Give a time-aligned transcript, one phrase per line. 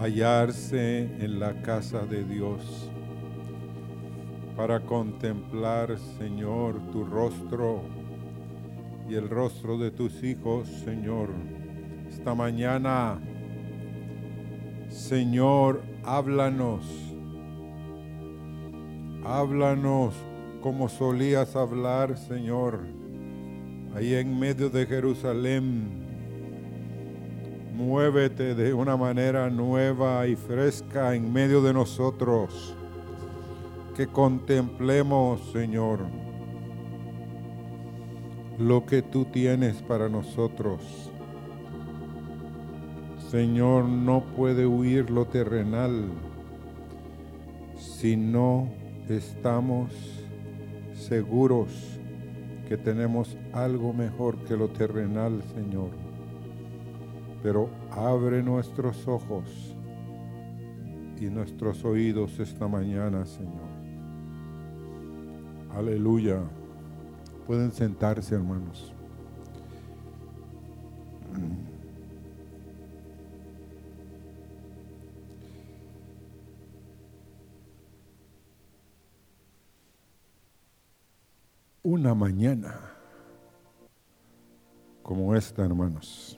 [0.00, 2.90] hallarse en la casa de Dios
[4.56, 7.82] para contemplar, Señor, tu rostro
[9.08, 11.30] y el rostro de tus hijos, Señor.
[12.08, 13.20] Esta mañana,
[14.88, 16.84] Señor, háblanos.
[19.24, 20.14] Háblanos
[20.60, 22.80] como solías hablar, Señor,
[23.94, 26.07] ahí en medio de Jerusalén.
[27.78, 32.74] Muévete de una manera nueva y fresca en medio de nosotros.
[33.94, 36.00] Que contemplemos, Señor,
[38.58, 41.12] lo que tú tienes para nosotros.
[43.30, 46.06] Señor, no puede huir lo terrenal
[47.76, 48.70] si no
[49.08, 49.92] estamos
[50.94, 51.70] seguros
[52.68, 56.07] que tenemos algo mejor que lo terrenal, Señor.
[57.42, 59.76] Pero abre nuestros ojos
[61.20, 63.68] y nuestros oídos esta mañana, Señor.
[65.74, 66.40] Aleluya.
[67.46, 68.92] Pueden sentarse, hermanos.
[81.82, 82.78] Una mañana
[85.02, 86.37] como esta, hermanos.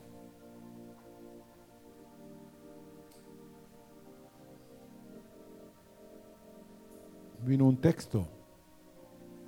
[7.43, 8.27] Vino un texto,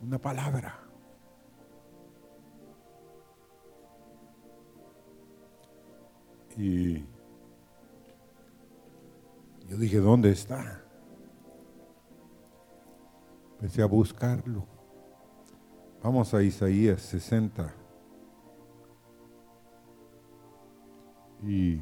[0.03, 0.79] una palabra.
[6.57, 6.99] Y
[9.69, 10.83] yo dije, ¿dónde está?
[13.55, 14.67] Empecé a buscarlo.
[16.03, 17.73] Vamos a Isaías 60.
[21.45, 21.81] Y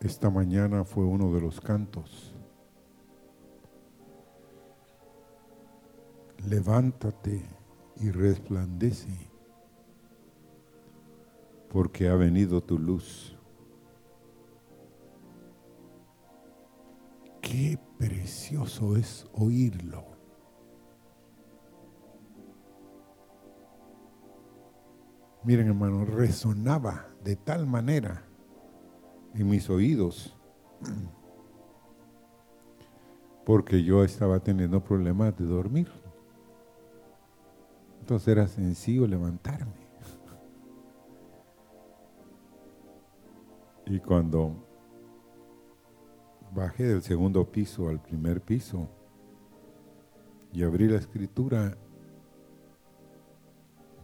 [0.00, 2.31] esta mañana fue uno de los cantos.
[6.48, 7.42] Levántate
[7.96, 9.30] y resplandece
[11.70, 13.36] porque ha venido tu luz.
[17.40, 20.04] Qué precioso es oírlo.
[25.44, 28.24] Miren hermano, resonaba de tal manera
[29.34, 30.36] en mis oídos,
[33.44, 36.01] porque yo estaba teniendo problemas de dormir.
[38.02, 39.80] Entonces era sencillo levantarme.
[43.86, 44.56] Y cuando
[46.52, 48.88] bajé del segundo piso al primer piso
[50.52, 51.76] y abrí la escritura,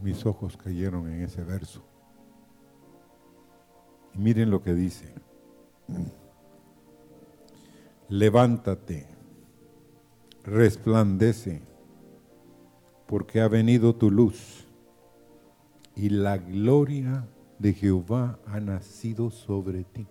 [0.00, 1.82] mis ojos cayeron en ese verso.
[4.14, 5.12] Y miren lo que dice.
[8.08, 9.08] Levántate,
[10.44, 11.67] resplandece,
[13.08, 14.66] porque ha venido tu luz
[15.96, 17.26] y la gloria
[17.58, 20.06] de Jehová ha nacido sobre ti.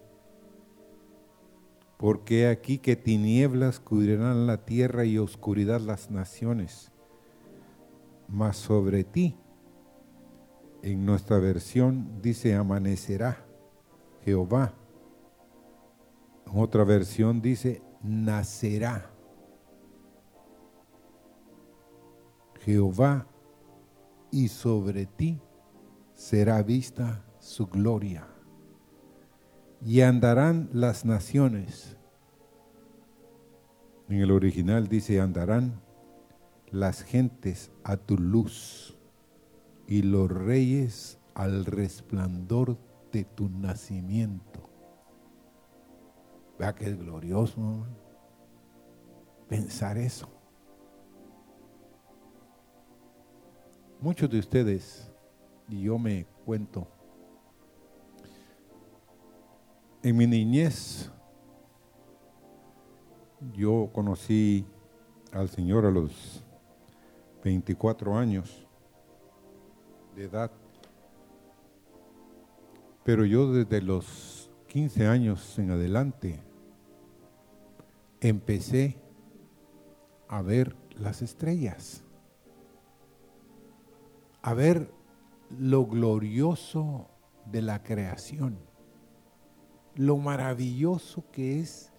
[1.98, 6.92] Porque aquí que tinieblas cubrirán la tierra y oscuridad las naciones,
[8.28, 9.36] mas sobre ti,
[10.82, 13.46] en nuestra versión dice amanecerá
[14.26, 14.74] Jehová.
[16.48, 19.12] En otra versión dice nacerá
[22.58, 23.28] Jehová
[24.32, 25.40] y sobre ti
[26.14, 28.28] será vista su gloria.
[29.86, 31.96] Y andarán las naciones.
[34.10, 35.82] En el original dice, andarán
[36.72, 38.98] las gentes a tu luz
[39.88, 42.78] y los reyes al resplandor
[43.12, 44.70] de tu nacimiento.
[46.58, 47.86] Vea que es glorioso
[49.48, 50.37] pensar eso.
[54.00, 55.12] Muchos de ustedes,
[55.68, 56.88] y yo me cuento,
[60.04, 61.12] En mi niñez,
[63.54, 64.66] yo conocí
[65.34, 66.46] al Señor a los
[67.44, 68.66] 24 años
[70.16, 70.52] de edad,
[73.04, 76.40] pero yo desde los 15 años en adelante
[78.22, 78.98] empecé
[80.30, 82.04] a ver las estrellas,
[84.48, 84.94] a ver
[85.50, 87.10] lo glorioso
[87.46, 88.68] de la creación
[89.98, 91.92] lo maravilloso que es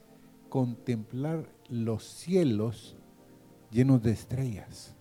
[0.48, 2.96] contemplar los cielos
[3.70, 4.94] llenos de estrellas.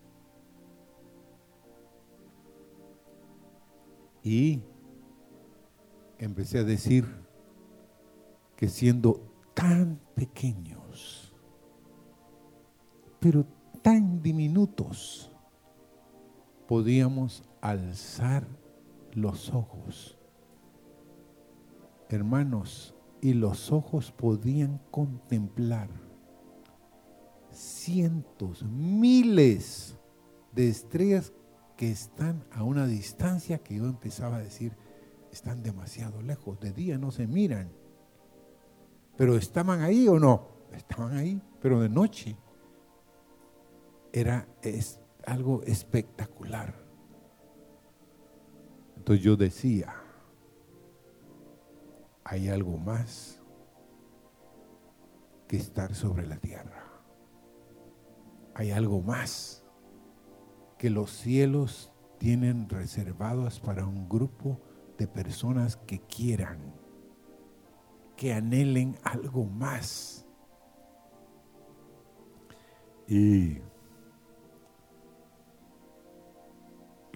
[4.22, 4.62] Y
[6.18, 7.06] empecé a decir
[8.56, 9.22] que siendo
[9.54, 11.32] tan pequeños,
[13.20, 13.46] pero
[13.80, 15.30] tan diminutos,
[16.68, 18.46] podíamos alzar
[19.14, 20.18] los ojos.
[22.10, 25.88] Hermanos, y los ojos podían contemplar
[27.50, 29.96] cientos, miles
[30.52, 31.32] de estrellas
[31.76, 34.76] que están a una distancia que yo empezaba a decir,
[35.32, 37.72] están demasiado lejos, de día no se miran.
[39.16, 40.48] Pero estaban ahí o no?
[40.72, 42.36] Estaban ahí, pero de noche
[44.12, 46.74] era es algo espectacular.
[48.96, 49.94] Entonces yo decía,
[52.24, 53.40] hay algo más
[55.46, 56.84] que estar sobre la tierra.
[58.54, 59.64] Hay algo más
[60.78, 64.60] que los cielos tienen reservados para un grupo
[64.96, 66.58] de personas que quieran,
[68.16, 70.26] que anhelen algo más.
[73.06, 73.60] Y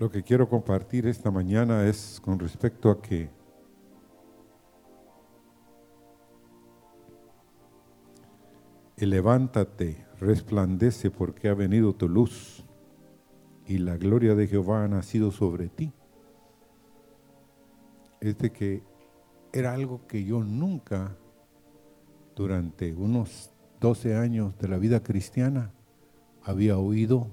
[0.02, 3.30] lo que quiero compartir esta mañana es con respecto a que
[8.96, 12.64] levántate, resplandece porque ha venido tu luz
[13.64, 15.92] y la gloria de Jehová ha nacido sobre ti.
[18.20, 18.82] Es de que
[19.52, 21.16] era algo que yo nunca,
[22.34, 25.72] durante unos 12 años de la vida cristiana,
[26.42, 27.28] había oído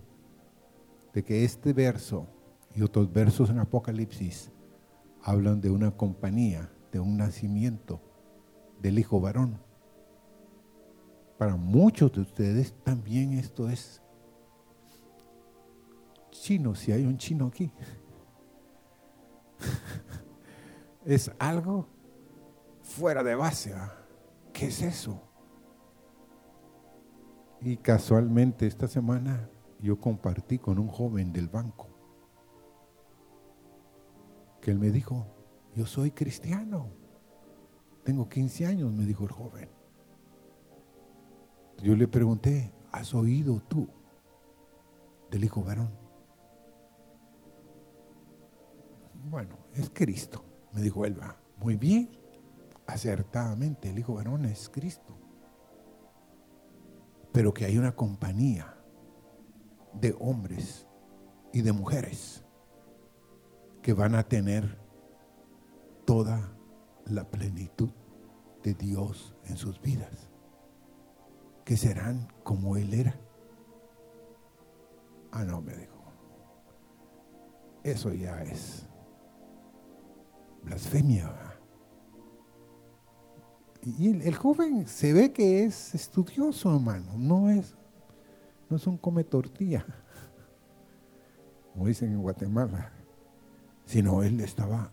[1.16, 2.28] de que este verso
[2.76, 4.52] y otros versos en Apocalipsis
[5.24, 8.02] hablan de una compañía, de un nacimiento
[8.80, 9.60] del Hijo varón.
[11.38, 14.02] Para muchos de ustedes también esto es
[16.32, 17.72] chino, si hay un chino aquí.
[21.06, 21.88] es algo
[22.82, 23.74] fuera de base.
[24.54, 25.22] ¿Qué es eso?
[27.62, 29.50] Y casualmente esta semana
[29.82, 31.89] yo compartí con un joven del banco
[34.70, 35.26] que él me dijo,
[35.74, 36.92] yo soy cristiano.
[38.04, 39.68] Tengo 15 años, me dijo el joven.
[41.82, 43.90] Yo le pregunté, ¿has oído tú
[45.32, 45.90] del Hijo varón?
[49.28, 51.36] Bueno, es Cristo, me dijo Elba.
[51.58, 52.12] Muy bien,
[52.86, 55.18] acertadamente, el Hijo varón es Cristo.
[57.32, 58.78] Pero que hay una compañía
[59.94, 60.86] de hombres
[61.54, 62.44] y de mujeres
[63.82, 64.78] que van a tener
[66.06, 66.52] toda
[67.06, 67.90] la plenitud
[68.64, 70.30] de Dios en sus vidas,
[71.64, 73.16] que serán como Él era.
[75.32, 75.94] Ah, no, me dijo.
[77.84, 78.88] Eso ya es
[80.64, 81.32] blasfemia.
[83.82, 87.14] Y el, joven se ve que es estudioso, hermano.
[87.18, 87.76] No es,
[88.70, 89.86] no es un come tortilla,
[91.74, 92.99] como dicen en Guatemala
[93.90, 94.92] sino él estaba,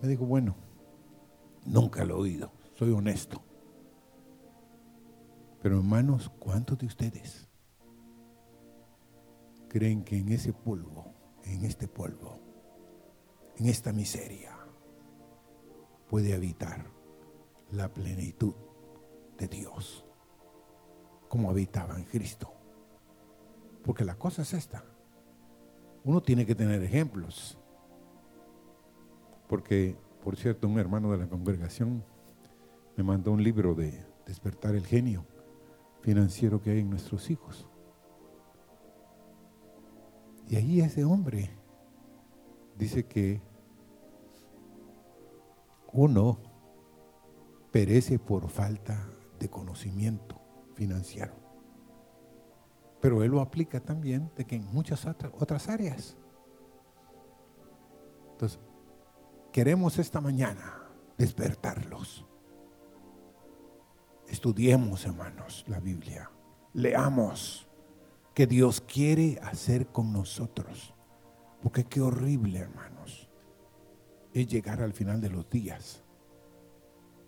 [0.00, 0.54] me dijo, bueno,
[1.66, 3.42] nunca lo he oído, soy honesto.
[5.60, 7.48] Pero hermanos, ¿cuántos de ustedes
[9.68, 11.12] creen que en ese polvo,
[11.42, 12.38] en este polvo,
[13.56, 14.56] en esta miseria,
[16.08, 16.86] puede habitar
[17.72, 18.54] la plenitud
[19.38, 20.06] de Dios,
[21.28, 22.54] como habitaba en Cristo?
[23.82, 24.93] Porque la cosa es esta
[26.04, 27.58] uno tiene que tener ejemplos.
[29.48, 32.04] Porque, por cierto, un hermano de la congregación
[32.96, 35.24] me mandó un libro de despertar el genio
[36.02, 37.66] financiero que hay en nuestros hijos.
[40.48, 41.50] Y ahí ese hombre
[42.76, 43.40] dice que
[45.92, 46.38] uno
[47.70, 49.08] perece por falta
[49.38, 50.40] de conocimiento
[50.74, 51.43] financiero.
[53.04, 55.06] Pero Él lo aplica también de que en muchas
[55.38, 56.16] otras áreas.
[58.32, 58.58] Entonces,
[59.52, 62.24] queremos esta mañana despertarlos.
[64.26, 66.30] Estudiemos, hermanos, la Biblia.
[66.72, 67.68] Leamos
[68.32, 70.94] que Dios quiere hacer con nosotros.
[71.62, 73.28] Porque qué horrible, hermanos,
[74.32, 76.02] es llegar al final de los días.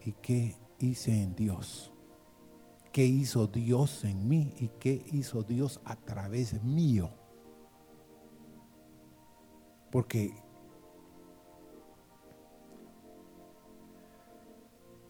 [0.02, 1.92] ¿Y qué hice en Dios?
[2.96, 7.10] qué hizo Dios en mí y qué hizo Dios a través mío.
[9.92, 10.32] Porque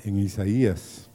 [0.00, 1.08] en Isaías,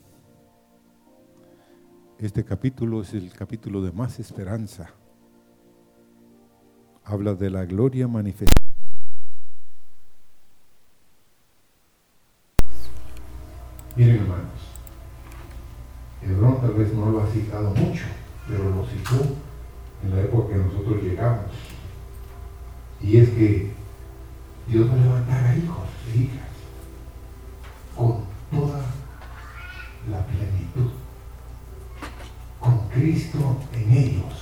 [2.19, 4.93] este capítulo es el capítulo de más esperanza.
[7.03, 8.55] Habla de la gloria manifestada.
[13.97, 14.70] Miren hermanos,
[16.23, 18.03] Hebrón tal vez no lo ha citado mucho,
[18.47, 19.35] pero lo citó
[20.03, 21.51] en la época que nosotros llegamos.
[23.01, 23.71] Y es que
[24.67, 26.47] Dios va a levantar hijos e hijas
[27.95, 28.81] con toda
[30.09, 30.91] la plenitud,
[32.59, 34.33] con Cristo en ellos.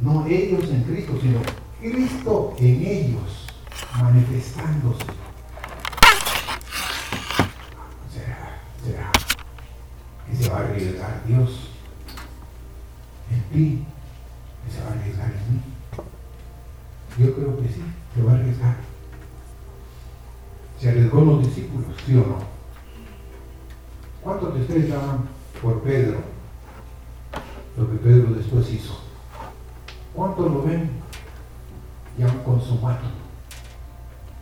[0.00, 1.40] No ellos en Cristo, sino
[1.80, 3.46] Cristo en ellos,
[4.00, 5.04] manifestándose.
[8.12, 9.12] ¿Será, será
[10.28, 11.50] que se va a arriesgar Dios
[13.30, 13.84] en ti?
[14.64, 15.60] ¿Que se va a arriesgar en mí?
[17.18, 17.82] Yo creo que sí,
[18.14, 18.76] se va a arriesgar.
[20.80, 22.38] Se arriesgó los discípulos, ¿sí o no?
[24.22, 25.28] ¿Cuántos de ustedes estaban
[25.60, 26.18] por Pedro?
[27.76, 29.00] Lo que Pedro después hizo.
[30.14, 30.90] ¿Cuántos lo ven
[32.16, 33.24] ya un consumado?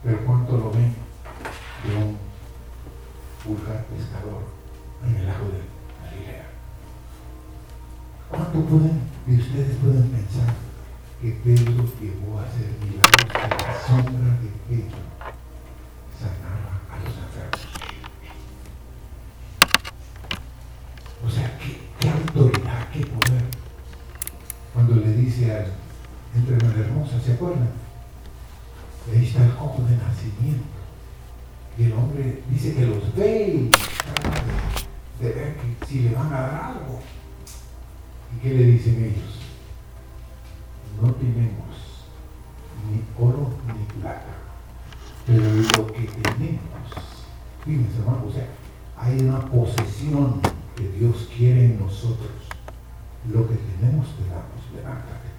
[0.03, 0.93] Pero ¿cuántos lo ven
[1.85, 2.17] de un
[3.45, 4.43] vulgar pescador
[5.05, 5.72] en el lago de Galilea?
[8.33, 10.55] ¿Cuánto pueden, de ustedes pueden pensar
[11.21, 14.97] que Pedro llegó a hacer milagros en la sombra de Pedro?
[16.17, 17.61] Sanaba a los enfermos.
[21.23, 23.43] O sea, ¿qué, autoridad, qué poder.
[24.73, 25.67] Cuando le dice al
[26.33, 27.69] entre la hermosa, ¿se acuerdan?
[29.11, 30.63] Ahí está el cojo de nacimiento.
[31.77, 34.43] Y el hombre dice que los ve y trata
[35.19, 36.99] de, de ver que si le van a dar algo.
[38.33, 39.39] ¿Y qué le dicen ellos?
[41.01, 41.63] No tenemos
[42.89, 44.33] ni oro ni plata,
[45.25, 46.61] pero lo que tenemos,
[47.63, 48.47] fíjense hermano, o sea,
[48.97, 50.39] hay una posesión
[50.75, 52.31] que Dios quiere en nosotros.
[53.31, 55.29] Lo que tenemos te damos, levántate.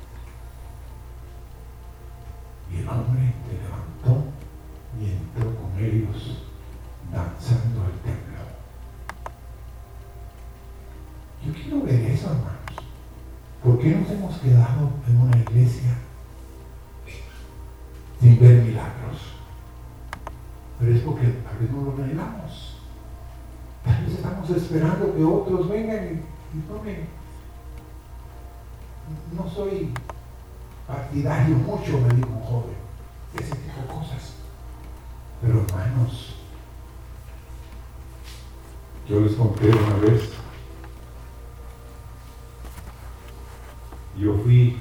[2.72, 4.24] Y el hombre te levantó
[5.00, 6.42] y entró con ellos
[7.12, 8.34] danzando al templo.
[11.44, 12.53] Yo quiero ver eso, hermanos.
[13.64, 15.96] ¿Por qué nos hemos quedado en una iglesia
[18.20, 19.38] sin ver milagros?
[20.78, 22.76] Pero es porque a veces no lo anhelamos.
[23.82, 27.08] Tal vez estamos esperando que otros vengan y, y tomen.
[29.32, 29.94] No soy
[30.86, 32.76] partidario mucho, me dijo un joven,
[33.34, 34.34] ese tipo de cosas.
[35.40, 36.34] Pero hermanos,
[39.08, 40.30] yo les conté una vez,
[44.18, 44.76] yo fui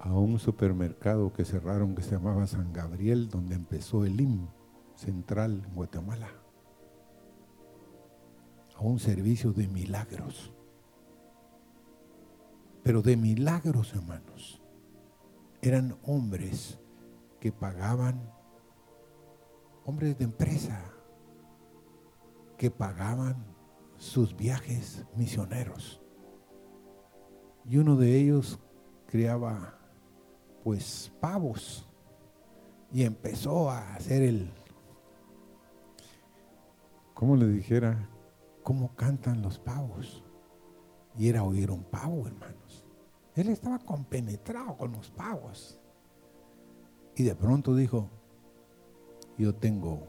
[0.00, 4.48] a un supermercado que cerraron que se llamaba San Gabriel, donde empezó el IM
[4.94, 6.28] central en Guatemala,
[8.76, 10.52] a un servicio de milagros
[12.82, 14.60] pero de milagros, hermanos.
[15.60, 16.78] Eran hombres
[17.40, 18.20] que pagaban,
[19.84, 20.82] hombres de empresa,
[22.58, 23.44] que pagaban
[23.96, 26.01] sus viajes misioneros.
[27.68, 28.58] Y uno de ellos
[29.06, 29.78] criaba
[30.64, 31.86] pues pavos
[32.92, 34.50] y empezó a hacer el,
[37.14, 38.08] ¿cómo le dijera?
[38.62, 40.22] ¿Cómo cantan los pavos?
[41.16, 42.84] Y era oír un pavo, hermanos.
[43.34, 45.80] Él estaba compenetrado con los pavos.
[47.14, 48.08] Y de pronto dijo,
[49.38, 50.06] yo tengo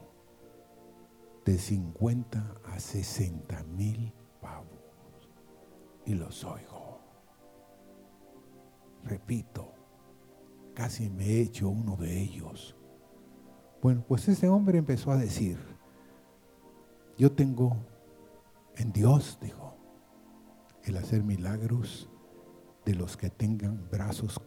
[1.44, 4.68] de 50 a 60 mil pavos.
[6.06, 6.73] Y los oigo.
[9.04, 9.72] Repito,
[10.74, 12.76] casi me he hecho uno de ellos.
[13.82, 15.58] Bueno, pues ese hombre empezó a decir,
[17.18, 17.76] yo tengo
[18.76, 19.76] en Dios, dijo,
[20.84, 22.10] el hacer milagros
[22.84, 24.40] de los que tengan brazos,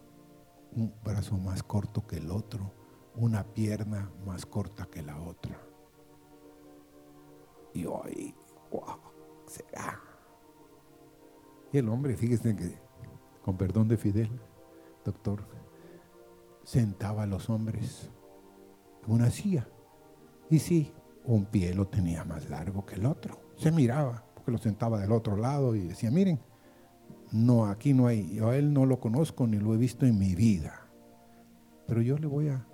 [0.72, 2.74] un brazo más corto que el otro,
[3.14, 5.60] una pierna más corta que la otra.
[7.74, 8.34] Y hoy,
[8.72, 8.98] wow,
[9.46, 10.00] será.
[11.72, 12.87] Y el hombre, fíjese que,
[13.48, 14.28] con perdón de Fidel,
[15.06, 15.40] doctor,
[16.64, 18.10] sentaba a los hombres
[19.06, 19.66] en una silla.
[20.50, 20.92] Y sí,
[21.24, 23.40] un pie lo tenía más largo que el otro.
[23.56, 26.38] Se miraba, porque lo sentaba del otro lado y decía, miren,
[27.32, 30.18] no, aquí no hay, yo a él no lo conozco ni lo he visto en
[30.18, 30.86] mi vida,
[31.86, 32.66] pero yo le voy a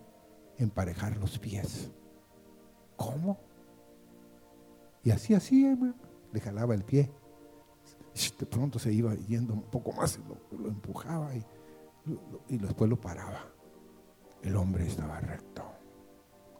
[0.58, 1.92] emparejar los pies.
[2.96, 3.38] ¿Cómo?
[5.04, 5.94] Y así, así, hermano,
[6.32, 7.12] le jalaba el pie.
[8.38, 11.44] De pronto se iba yendo un poco más y lo, empujaba y,
[12.48, 13.40] y después lo paraba.
[14.42, 15.64] El hombre estaba recto.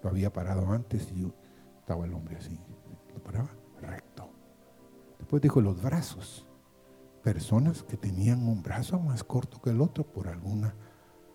[0.02, 1.30] Lo había parado antes y
[1.78, 2.58] estaba el hombre así.
[3.12, 4.28] Lo paraba recto.
[5.18, 6.46] Después dijo los brazos
[7.23, 10.75] personas que tenían un brazo más corto que el otro por alguna,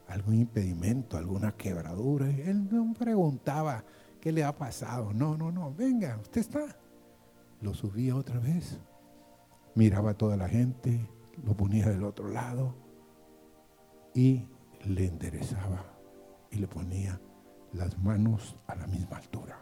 [0.08, 2.30] algún impedimento, alguna quebradura.
[2.30, 3.84] Él no preguntaba
[4.20, 5.14] ¿qué le ha pasado?
[5.14, 6.78] No, no, no, venga, usted está.
[7.62, 8.80] Lo subía otra vez,
[9.80, 11.10] miraba a toda la gente,
[11.42, 12.76] lo ponía del otro lado
[14.14, 14.46] y
[14.86, 15.98] le enderezaba
[16.52, 17.22] y le ponía
[17.72, 19.58] las manos a la misma altura.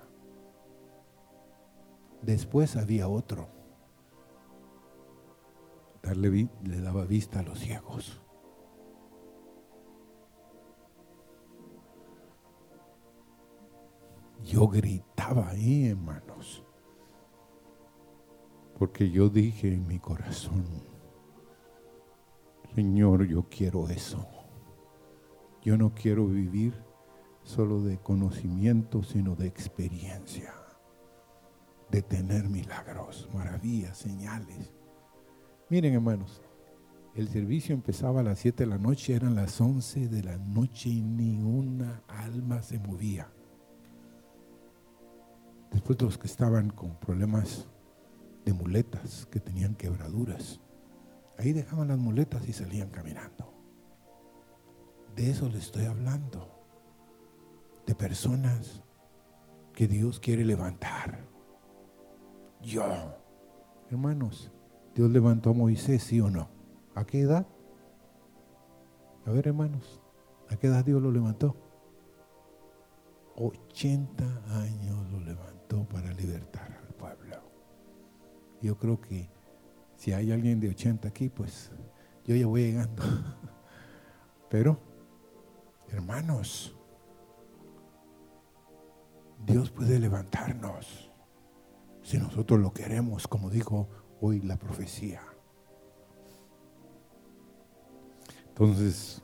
[2.24, 3.48] Después había otro.
[6.02, 8.20] Darle, le daba vista a los ciegos.
[14.44, 16.67] Yo gritaba ahí, hermanos,
[18.78, 20.66] porque yo dije en mi corazón,
[22.76, 24.28] Señor, yo quiero eso.
[25.64, 26.74] Yo no quiero vivir
[27.44, 30.54] solo de conocimiento, sino de experiencia,
[31.90, 34.76] de tener milagros, maravillas, señales.
[35.70, 36.44] Miren, hermanos,
[37.16, 40.90] el servicio empezaba a las 7 de la noche, eran las 11 de la noche
[40.90, 43.28] y ni una alma se movía.
[45.72, 47.68] Después los que estaban con problemas
[48.48, 50.62] de muletas, que tenían quebraduras,
[51.38, 53.54] ahí dejaban las muletas y salían caminando.
[55.18, 56.50] De eso les estoy hablando.
[57.86, 58.84] De personas
[59.74, 61.26] que Dios quiere levantar.
[62.62, 62.86] Yo,
[63.92, 64.50] hermanos,
[64.96, 66.48] Dios levantó a Moisés, sí o no.
[66.96, 67.46] ¿A qué edad?
[69.26, 70.02] A ver, hermanos,
[70.50, 71.54] ¿a qué edad Dios lo levantó?
[73.36, 74.24] 80
[74.62, 76.77] años lo levantó para libertar.
[78.62, 79.30] Yo creo que
[79.96, 81.72] si hay alguien de 80 aquí, pues
[82.26, 83.04] yo ya voy llegando.
[84.50, 84.80] Pero,
[85.90, 86.76] hermanos,
[89.46, 91.12] Dios puede levantarnos
[92.02, 93.88] si nosotros lo queremos, como dijo
[94.22, 95.22] hoy la profecía.
[98.48, 99.22] Entonces,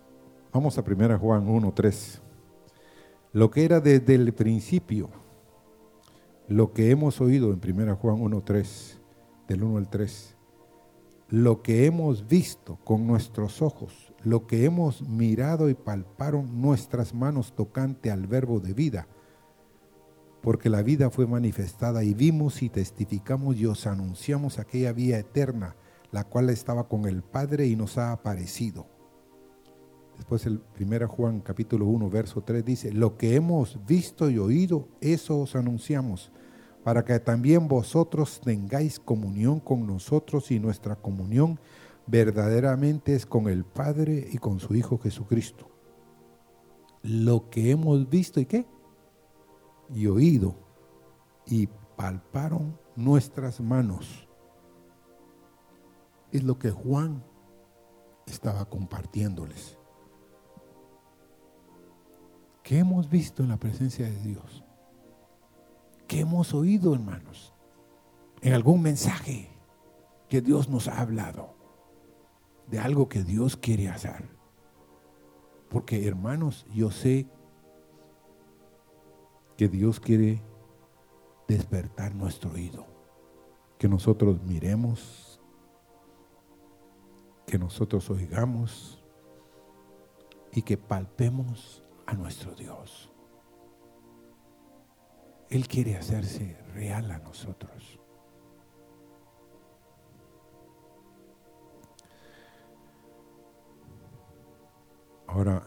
[0.52, 2.24] vamos a 1 Juan 1, 3
[3.34, 5.10] lo que era desde el principio,
[6.48, 9.00] lo que hemos oído en 1 Juan 1.3,
[9.54, 10.36] del 1 al 3,
[11.30, 17.54] lo que hemos visto con nuestros ojos, lo que hemos mirado y palparon nuestras manos
[17.56, 19.08] tocante al verbo de vida,
[20.42, 25.76] porque la vida fue manifestada y vimos y testificamos y os anunciamos aquella vida eterna,
[26.12, 28.88] la cual estaba con el Padre y nos ha aparecido.
[30.18, 34.88] Después el 1 Juan capítulo 1, verso 3 dice, lo que hemos visto y oído,
[35.00, 36.32] eso os anunciamos,
[36.84, 41.60] para que también vosotros tengáis comunión con nosotros y nuestra comunión
[42.06, 45.70] verdaderamente es con el Padre y con su Hijo Jesucristo.
[47.02, 48.66] Lo que hemos visto y qué?
[49.94, 50.56] Y oído
[51.46, 54.28] y palparon nuestras manos.
[56.32, 57.24] Es lo que Juan
[58.26, 59.78] estaba compartiéndoles.
[62.64, 64.63] ¿Qué hemos visto en la presencia de Dios?
[66.14, 67.56] ¿Qué hemos oído, hermanos?
[68.44, 69.50] En algún mensaje
[70.30, 71.56] que Dios nos ha hablado,
[72.68, 74.30] de algo que Dios quiere hacer.
[75.72, 77.26] Porque, hermanos, yo sé
[79.58, 80.44] que Dios quiere
[81.48, 82.86] despertar nuestro oído,
[83.80, 85.42] que nosotros miremos,
[87.48, 89.04] que nosotros oigamos
[90.52, 93.13] y que palpemos a nuestro Dios.
[95.54, 98.00] Él quiere hacerse real a nosotros.
[105.28, 105.62] Ahora,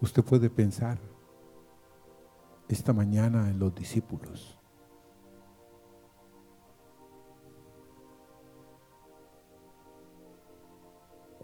[0.00, 1.00] usted puede pensar
[2.68, 4.60] esta mañana en los discípulos.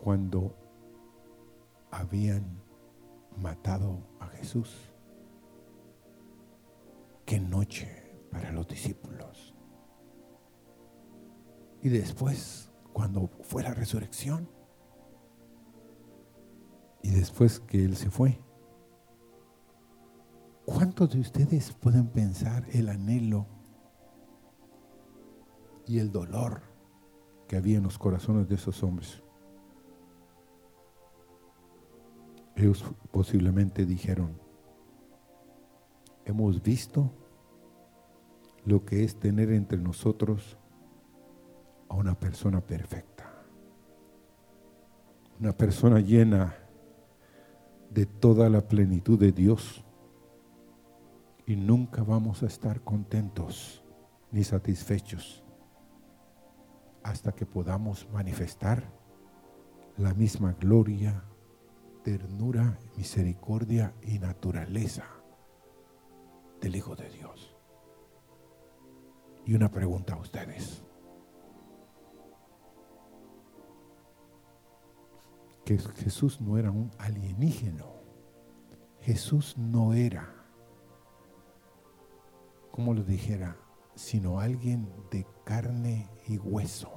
[0.02, 0.61] cuando
[1.92, 2.60] habían
[3.36, 4.74] matado a Jesús.
[7.24, 7.88] Qué noche
[8.32, 9.54] para los discípulos.
[11.82, 14.48] Y después, cuando fue la resurrección,
[17.02, 18.40] y después que Él se fue,
[20.64, 23.46] ¿cuántos de ustedes pueden pensar el anhelo
[25.86, 26.62] y el dolor
[27.48, 29.22] que había en los corazones de esos hombres?
[32.62, 34.38] Ellos posiblemente dijeron,
[36.24, 37.10] hemos visto
[38.64, 40.56] lo que es tener entre nosotros
[41.88, 43.28] a una persona perfecta,
[45.40, 46.54] una persona llena
[47.90, 49.84] de toda la plenitud de Dios
[51.46, 53.82] y nunca vamos a estar contentos
[54.30, 55.42] ni satisfechos
[57.02, 58.88] hasta que podamos manifestar
[59.96, 61.24] la misma gloria
[62.02, 65.04] ternura, misericordia y naturaleza
[66.60, 67.56] del Hijo de Dios.
[69.44, 70.82] Y una pregunta a ustedes.
[75.64, 77.92] Que Jesús no era un alienígeno.
[79.00, 80.32] Jesús no era,
[82.70, 83.56] como les dijera,
[83.96, 86.90] sino alguien de carne y hueso.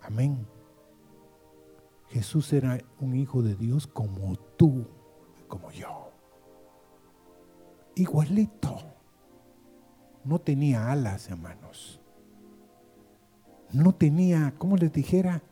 [0.00, 0.46] Amén.
[2.08, 4.86] Jesús era un hijo de Dios como tú,
[5.48, 6.12] como yo.
[7.94, 8.76] Igualito.
[10.24, 12.00] No tenía alas, hermanos.
[13.72, 15.42] No tenía, como les dijera,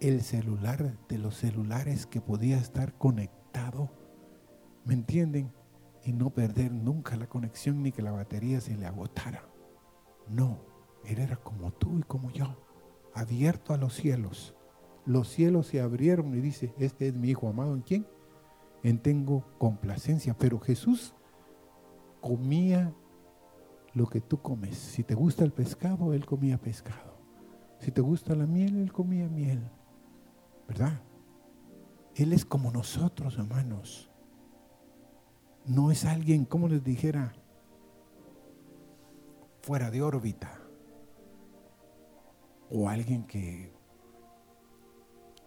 [0.00, 3.90] el celular de los celulares que podía estar conectado.
[4.84, 5.52] ¿Me entienden?
[6.04, 9.48] Y no perder nunca la conexión ni que la batería se le agotara.
[10.28, 10.60] No,
[11.04, 12.56] él era como tú y como yo,
[13.14, 14.55] abierto a los cielos
[15.06, 18.06] los cielos se abrieron y dice, este es mi Hijo amado, ¿en quién?
[18.82, 20.36] En tengo complacencia.
[20.36, 21.14] Pero Jesús
[22.20, 22.92] comía
[23.94, 24.76] lo que tú comes.
[24.76, 27.16] Si te gusta el pescado, Él comía pescado.
[27.78, 29.62] Si te gusta la miel, Él comía miel.
[30.66, 31.00] ¿Verdad?
[32.16, 34.10] Él es como nosotros, hermanos.
[35.64, 37.32] No es alguien, como les dijera,
[39.62, 40.60] fuera de órbita.
[42.70, 43.75] O alguien que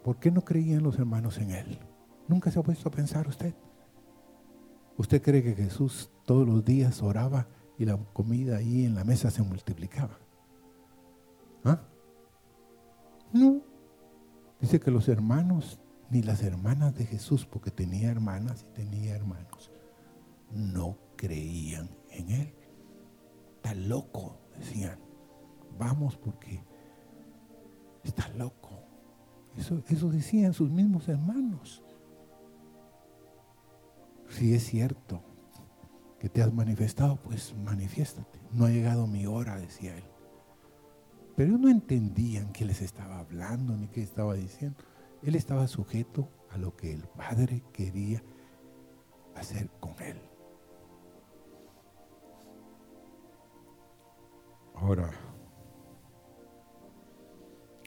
[0.04, 1.80] ¿Por qué no creían los hermanos en Él?
[2.28, 3.54] Nunca se ha puesto a pensar usted.
[4.98, 9.32] ¿Usted cree que Jesús todos los días oraba y la comida ahí en la mesa
[9.32, 10.20] se multiplicaba?
[11.64, 11.82] ¿Ah?
[13.34, 13.62] No.
[14.60, 19.72] Dice que los hermanos, ni las hermanas de Jesús, porque tenía hermanas y tenía hermanos,
[20.52, 22.54] no creían en Él.
[23.56, 25.00] Está loco, decían.
[25.78, 26.62] Vamos porque
[28.04, 28.59] está loco.
[29.58, 31.84] Eso, decían sus mismos hermanos.
[34.30, 35.22] Si es cierto
[36.20, 38.40] que te has manifestado, pues manifiéstate.
[38.52, 40.04] No ha llegado mi hora, decía él.
[41.36, 44.78] Pero no entendían qué les estaba hablando ni qué estaba diciendo.
[45.24, 48.24] Él estaba sujeto a lo que el Padre quería
[49.36, 50.18] hacer con él.
[54.76, 55.12] Ahora,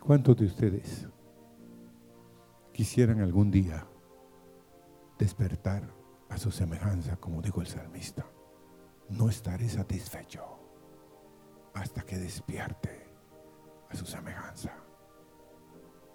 [0.04, 1.08] ¿cuántos de ustedes
[2.72, 3.86] quisieran algún día
[5.18, 5.82] despertar
[6.28, 8.26] a su semejanza, como dijo el salmista.
[9.10, 10.42] No estaré satisfecho
[11.74, 13.06] hasta que despierte
[13.90, 14.72] a su semejanza,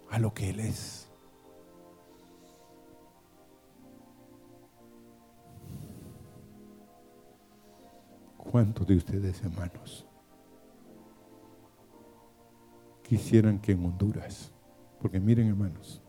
[0.10, 1.12] a lo que Él es.
[8.38, 10.08] ¿Cuántos de ustedes, hermanos,
[13.04, 14.52] quisieran que en Honduras,
[15.00, 16.02] porque miren, hermanos,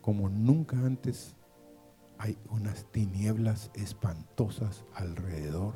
[0.00, 1.36] como nunca antes
[2.18, 5.74] hay unas tinieblas espantosas alrededor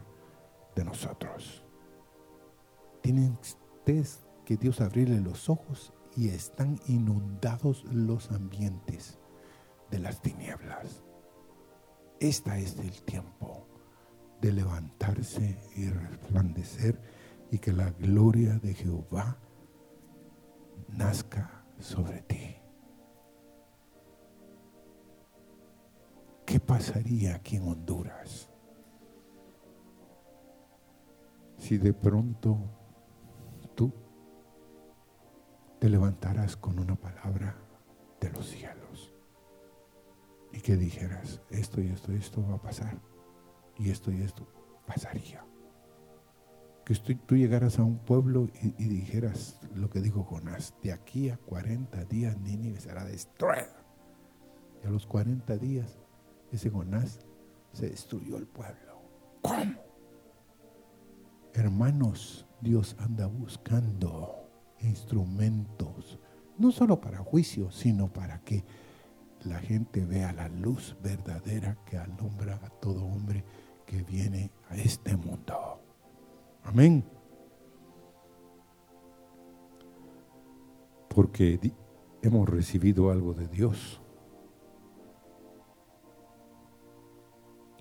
[0.75, 1.65] de nosotros.
[3.03, 9.19] Tienen ustedes que Dios abrirle los ojos y están inundados los ambientes
[9.91, 11.03] de las tinieblas.
[12.21, 13.67] Este es el tiempo
[14.41, 17.01] de levantarse y resplandecer
[17.51, 19.39] y que la gloria de Jehová
[20.89, 22.64] nazca sobre ti.
[26.55, 28.49] ¿Qué pasaría aquí en Honduras
[31.59, 32.57] si de pronto
[33.75, 33.93] tú
[35.81, 37.57] te levantaras con una palabra
[38.21, 39.13] de los cielos
[40.53, 43.01] y que dijeras, esto y esto esto va a pasar
[43.77, 44.47] y esto y esto
[44.87, 45.45] pasaría?
[46.85, 51.31] Que tú llegaras a un pueblo y, y dijeras lo que dijo Jonás, de aquí
[51.31, 53.85] a 40 días Nínive será destruida.
[54.85, 56.04] Y a los 40 días
[56.55, 57.21] ese Jonás
[57.73, 59.03] se destruyó el pueblo.
[59.43, 59.75] ¿Cómo?
[61.53, 64.49] Hermanos, Dios anda buscando
[64.81, 66.19] instrumentos,
[66.59, 68.65] no solo para juicio, sino para que
[69.45, 73.45] la gente vea la luz verdadera que alumbra a todo hombre
[73.87, 75.81] que viene a este mundo.
[76.65, 77.05] Amén.
[81.09, 81.61] Porque
[82.23, 84.01] hemos recibido algo de Dios.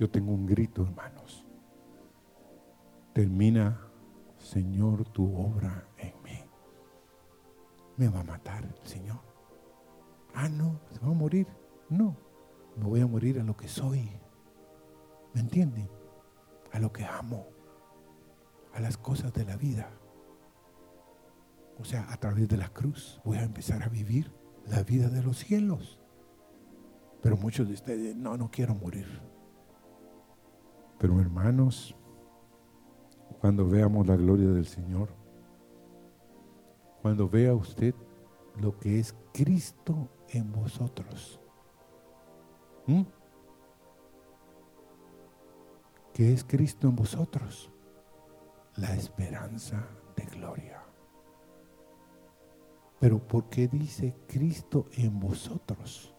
[0.04, 1.46] Yo tengo un grito, hermanos.
[3.14, 3.88] Termina,
[4.38, 6.44] Señor, tu obra en mí.
[7.96, 9.22] Me va a matar Señor.
[10.36, 11.48] Ah, no, se va a morir.
[11.88, 12.18] No,
[12.76, 14.10] me voy a morir a lo que soy.
[15.34, 15.90] ¿Me entienden?
[16.74, 17.48] A lo que amo.
[18.74, 19.90] A las cosas de la vida.
[21.80, 24.34] O sea, a través de la cruz voy a empezar a vivir
[24.66, 26.02] la vida de los cielos.
[27.22, 29.08] Pero muchos de ustedes, no, no quiero morir.
[31.04, 31.94] Pero hermanos,
[33.42, 35.10] cuando veamos la gloria del Señor,
[37.02, 37.94] cuando vea usted
[38.62, 41.42] lo que es Cristo en vosotros,
[42.88, 43.02] ¿Mm?
[46.14, 47.70] ¿qué es Cristo en vosotros?
[48.78, 49.86] La esperanza
[50.16, 50.86] de gloria.
[53.02, 56.13] Pero ¿por qué dice Cristo en vosotros?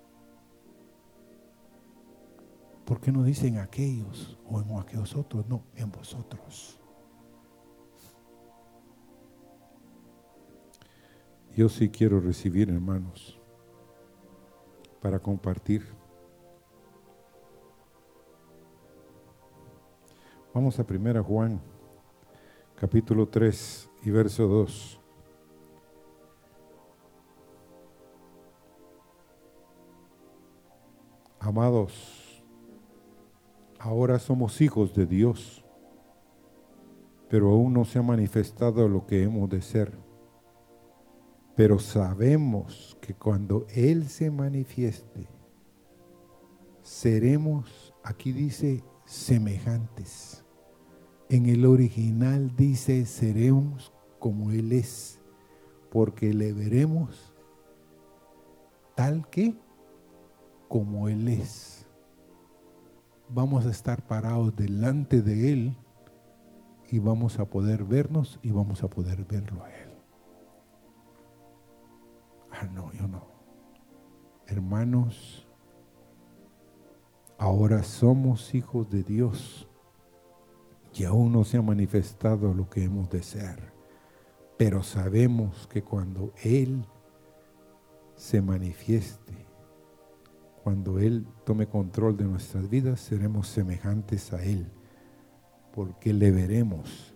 [2.85, 5.47] ¿Por qué no dicen aquellos o en aquellos otros?
[5.49, 6.79] No, en vosotros.
[11.57, 13.41] Yo sí quiero recibir, hermanos,
[15.01, 15.87] para compartir.
[20.53, 21.61] Vamos a 1 Juan,
[22.75, 25.01] capítulo 3 y verso 2.
[31.41, 32.24] Amados,
[33.85, 35.63] ahora somos hijos de Dios,
[37.29, 39.93] pero aún no se ha manifestado lo que hemos de ser.
[41.55, 45.29] Pero sabemos que cuando Él se manifieste,
[46.81, 50.43] seremos, aquí dice, semejantes.
[51.29, 55.21] En el original dice, seremos como Él es,
[55.91, 57.35] porque le veremos
[58.95, 59.55] tal que
[60.69, 61.74] como Él es.
[63.29, 65.77] Vamos a estar parados delante de Él
[66.91, 69.91] y vamos a poder vernos y vamos a poder verlo a Él.
[72.53, 73.27] Ah, no, yo no.
[74.47, 75.49] Hermanos,
[77.39, 79.69] ahora somos hijos de Dios
[80.93, 83.73] y aún no se ha manifestado lo que hemos de ser,
[84.57, 86.87] pero sabemos que cuando Él
[88.15, 89.47] se manifieste,
[90.65, 94.73] cuando Él tome control de nuestras vidas, seremos semejantes a Él,
[95.75, 97.15] porque le veremos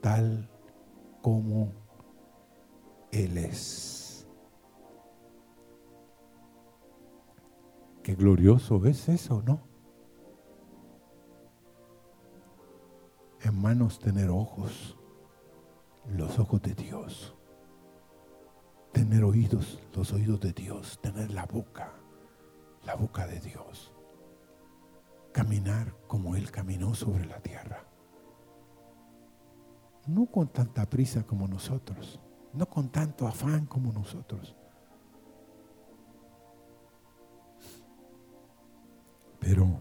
[0.00, 0.50] tal
[1.22, 1.72] como
[3.12, 4.26] Él es.
[8.02, 9.60] Qué glorioso es eso, ¿no?
[13.40, 14.98] Hermanos, tener ojos,
[16.08, 17.36] los ojos de Dios.
[18.90, 20.98] Tener oídos, los oídos de Dios.
[21.00, 22.03] Tener la boca
[22.84, 23.92] la boca de Dios.
[25.32, 27.84] Caminar como Él caminó sobre la tierra.
[30.06, 32.20] No con tanta prisa como nosotros,
[32.52, 34.54] no con tanto afán como nosotros.
[39.40, 39.80] Pero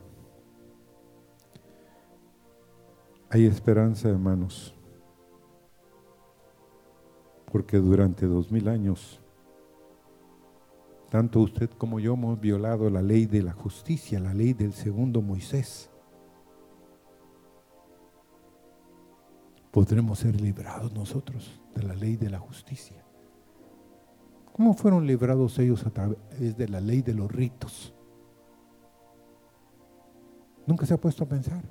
[3.30, 4.76] hay esperanza, hermanos,
[7.52, 9.23] porque durante dos mil años
[11.14, 15.22] tanto usted como yo hemos violado la ley de la justicia, la ley del segundo
[15.22, 15.92] Moisés.
[19.70, 23.06] Podremos ser librados nosotros de la ley de la justicia.
[24.54, 26.18] ¿Cómo fueron librados ellos a través
[26.58, 27.94] de la ley de los ritos?
[30.66, 31.64] Nunca se ha puesto a pensar.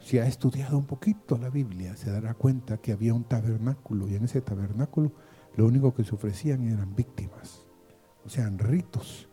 [0.00, 4.16] Si ha estudiado un poquito la Biblia, se dará cuenta que había un tabernáculo y
[4.16, 5.12] en ese tabernáculo
[5.56, 7.66] lo único que se ofrecían eran víctimas,
[8.24, 9.28] o sea, ritos,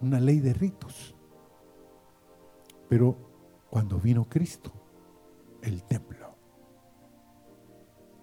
[0.00, 1.14] una ley de ritos.
[2.88, 3.16] Pero
[3.70, 4.72] cuando vino Cristo,
[5.62, 6.34] el templo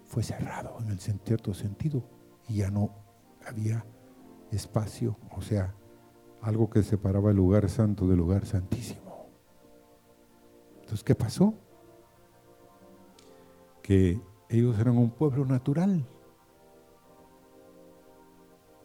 [0.04, 2.04] fue cerrado en el cierto sentido
[2.48, 2.90] y ya no
[3.46, 3.84] había
[4.50, 5.74] espacio, o sea,
[6.42, 9.28] algo que separaba el lugar santo del lugar santísimo.
[10.80, 11.54] Entonces, ¿qué pasó?
[13.82, 16.06] Que ellos eran un pueblo natural,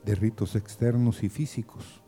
[0.07, 2.01] de ritos externos y físicos.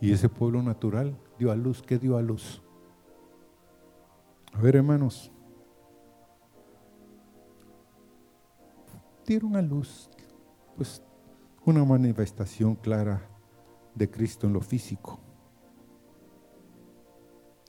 [0.00, 2.62] Y ese pueblo natural dio a luz, ¿qué dio a luz?
[4.54, 5.30] A ver, hermanos,
[9.26, 10.08] dieron a luz,
[10.74, 11.02] pues,
[11.66, 13.28] una manifestación clara
[13.94, 15.20] de Cristo en lo físico.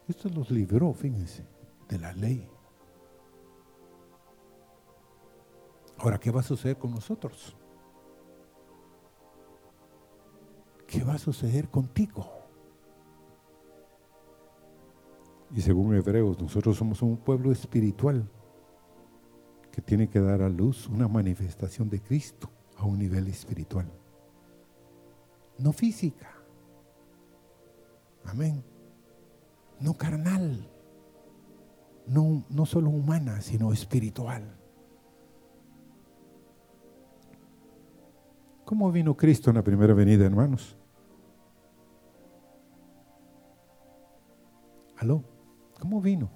[0.08, 1.46] Esto los libró, fíjense,
[1.90, 2.50] de la ley.
[6.04, 7.56] Ahora, ¿qué va a suceder con nosotros?
[10.86, 12.30] ¿Qué va a suceder contigo?
[15.56, 18.30] Y según Hebreos, nosotros somos un pueblo espiritual
[19.72, 23.90] que tiene que dar a luz una manifestación de Cristo a un nivel espiritual.
[25.58, 26.34] No física.
[28.26, 28.62] Amén.
[29.80, 30.70] No carnal.
[32.08, 34.63] No, no solo humana, sino espiritual
[38.66, 40.78] ¿Cómo vino Cristo en la primera venida, hermanos?
[44.98, 45.24] ¿Aló?
[45.80, 46.30] ¿Cómo vino?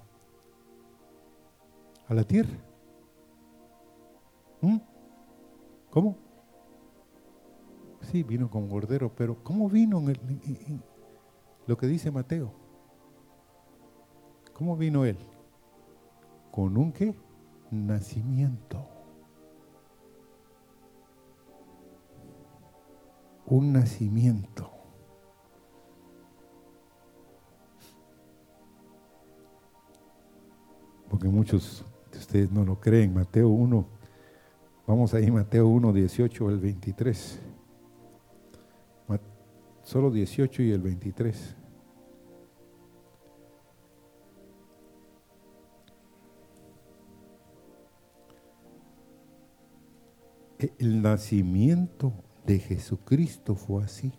[2.08, 2.58] ¿A la tierra?
[4.62, 4.78] ¿Mm?
[5.90, 6.18] ¿Cómo?
[8.02, 10.82] Sí, vino con cordero, pero ¿cómo vino en,
[11.66, 12.54] lo que dice Mateo?
[14.54, 15.18] ¿Cómo vino él?
[16.52, 17.16] ¿Con un qué?
[17.72, 18.97] Nacimiento.
[23.48, 24.70] Un nacimiento.
[31.10, 33.14] Porque muchos de ustedes no lo creen.
[33.14, 33.88] Mateo 1,
[34.86, 37.40] vamos ahí, Mateo 1, 18 al 23.
[39.88, 41.56] Solo 18 y el 23.
[50.78, 52.12] El nacimiento
[52.48, 54.12] de Jesucristo fue así.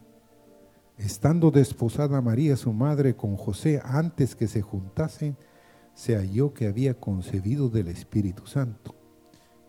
[0.99, 5.37] Estando desposada María, su madre, con José, antes que se juntasen,
[5.95, 8.95] se halló que había concebido del Espíritu Santo.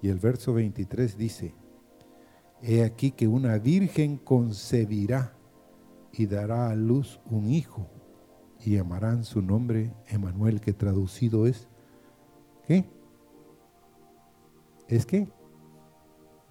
[0.02, 1.56] Y el verso 23 dice,
[2.62, 5.34] He aquí que una virgen concebirá
[6.12, 7.88] y dará a luz un hijo
[8.60, 11.70] y llamarán su nombre Emanuel, que traducido es,
[12.68, 12.90] ¿qué?
[14.90, 15.32] ¿Es qué?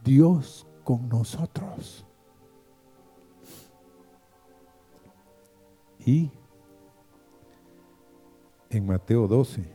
[0.05, 2.07] Dios con nosotros.
[5.99, 6.31] Y
[8.71, 9.71] en Mateo 12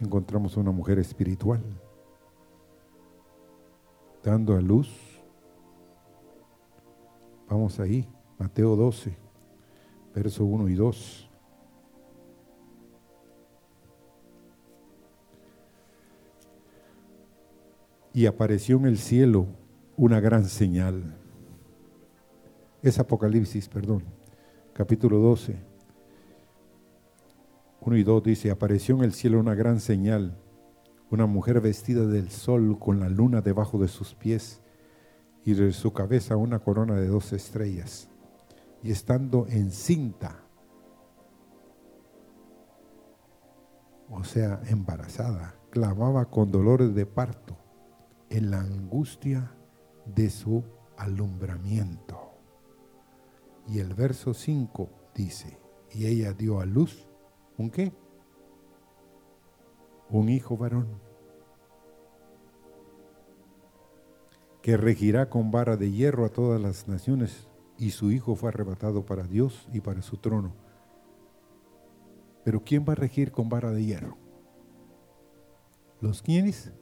[0.00, 1.62] encontramos una mujer espiritual
[4.24, 4.90] dando a luz.
[7.48, 9.16] Vamos ahí, Mateo 12,
[10.12, 11.23] verso 1 y 2.
[18.14, 19.48] Y apareció en el cielo
[19.96, 21.18] una gran señal.
[22.80, 24.04] Es Apocalipsis, perdón,
[24.72, 25.74] capítulo 12
[27.86, 30.38] 1 y 2 dice, apareció en el cielo una gran señal,
[31.10, 34.62] una mujer vestida del sol con la luna debajo de sus pies
[35.44, 38.08] y de su cabeza una corona de dos estrellas.
[38.82, 40.40] Y estando encinta,
[44.08, 47.63] o sea, embarazada, clamaba con dolores de parto
[48.30, 49.52] en la angustia
[50.06, 50.64] de su
[50.96, 52.32] alumbramiento.
[53.68, 55.58] Y el verso 5 dice,
[55.90, 57.06] y ella dio a luz
[57.56, 57.92] ¿Un qué?
[60.10, 60.88] Un hijo varón
[64.60, 69.04] que regirá con vara de hierro a todas las naciones y su hijo fue arrebatado
[69.04, 70.54] para Dios y para su trono.
[72.44, 74.16] Pero ¿quién va a regir con vara de hierro?
[76.00, 76.72] ¿Los quiénes?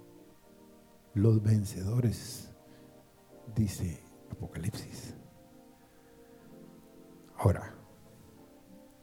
[1.14, 2.54] Los vencedores,
[3.54, 5.14] dice Apocalipsis.
[7.36, 7.74] Ahora,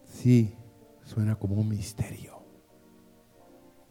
[0.06, 0.56] sí,
[1.04, 2.44] suena como un misterio.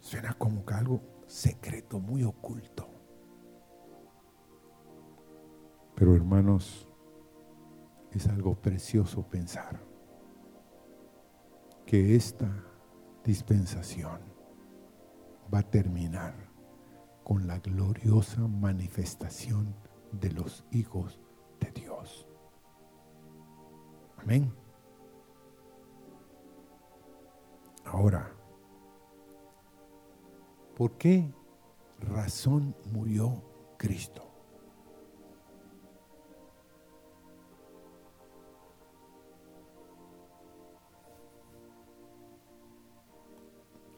[0.01, 2.89] Suena como que algo secreto, muy oculto.
[5.95, 6.89] Pero hermanos,
[8.11, 9.81] es algo precioso pensar
[11.85, 12.65] que esta
[13.25, 14.21] dispensación
[15.53, 16.48] va a terminar
[17.29, 19.75] con la gloriosa manifestación
[20.13, 21.21] de los hijos
[21.61, 22.27] de Dios.
[24.17, 24.51] Amén.
[27.85, 28.33] Ahora,
[30.75, 31.31] ¿por qué
[31.99, 33.45] razón murió
[33.77, 34.25] Cristo?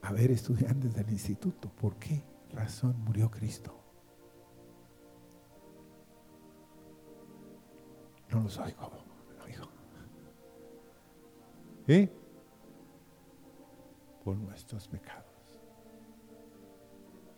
[0.02, 3.76] A ver, estudiantes del instituto, ¿por qué razón murió Cristo?
[8.30, 8.90] No los oigo,
[9.36, 9.68] no oigo.
[11.88, 12.20] ¿Eh?
[14.24, 15.26] por nuestros pecados.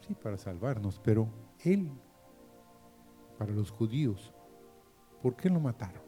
[0.00, 1.28] Sí, para salvarnos, pero
[1.60, 1.90] Él,
[3.38, 4.34] para los judíos,
[5.22, 6.02] ¿por qué lo mataron?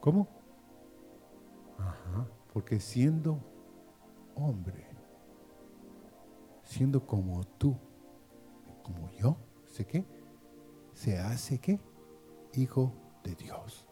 [0.00, 0.28] ¿Cómo?
[1.78, 3.38] Ajá, porque siendo
[4.34, 4.86] hombre,
[6.72, 7.76] siendo como tú,
[8.82, 10.06] como yo, ¿sé qué?
[10.94, 11.78] Se hace qué?
[12.54, 13.86] Hijo de Dios.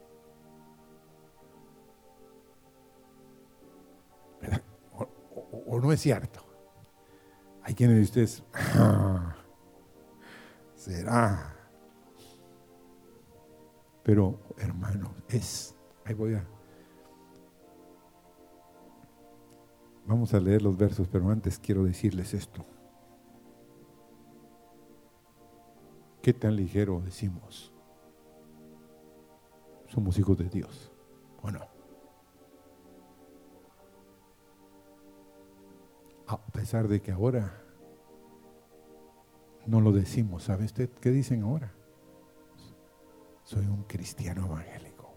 [5.67, 6.41] o, no es cierto.
[7.63, 8.43] Hay quienes de ustedes,
[10.75, 11.55] será.
[14.03, 15.77] Pero, hermano, es,
[16.07, 16.60] ahí voy a...
[20.11, 22.67] Vamos a leer los versos, pero antes quiero decirles esto.
[26.21, 27.73] ¿Qué tan ligero decimos?
[29.87, 30.91] Somos hijos de Dios,
[31.43, 31.61] ¿o no?
[36.27, 37.63] A pesar de que ahora
[39.65, 41.73] no lo decimos, ¿sabe usted qué dicen ahora?
[43.45, 45.15] Soy un cristiano evangélico.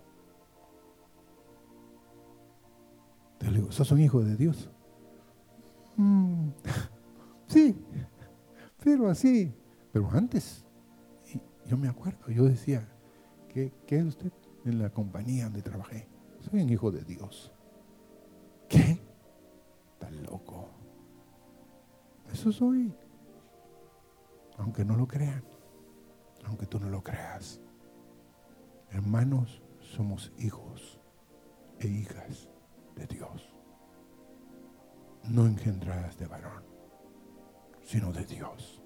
[3.39, 4.69] Te digo, ¿sos un hijo de Dios?
[5.97, 6.49] Mm,
[7.47, 7.75] sí,
[8.83, 9.53] pero así.
[9.91, 10.65] Pero antes,
[11.67, 12.87] yo me acuerdo, yo decía,
[13.47, 14.31] ¿qué, ¿qué es usted
[14.65, 16.07] en la compañía donde trabajé?
[16.39, 17.53] Soy un hijo de Dios.
[18.67, 18.99] ¿Qué?
[19.93, 20.69] Está loco.
[22.31, 22.93] Eso soy.
[24.57, 25.43] Aunque no lo crean,
[26.45, 27.61] aunque tú no lo creas.
[28.89, 30.99] Hermanos, somos hijos
[31.79, 32.49] e hijas
[32.95, 33.52] de Dios.
[35.29, 36.63] No engendradas de varón,
[37.83, 38.83] sino de Dios.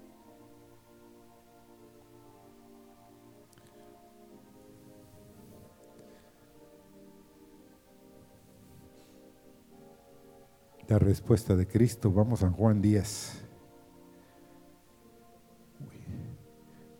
[10.88, 13.44] La respuesta de Cristo, vamos a Juan 10.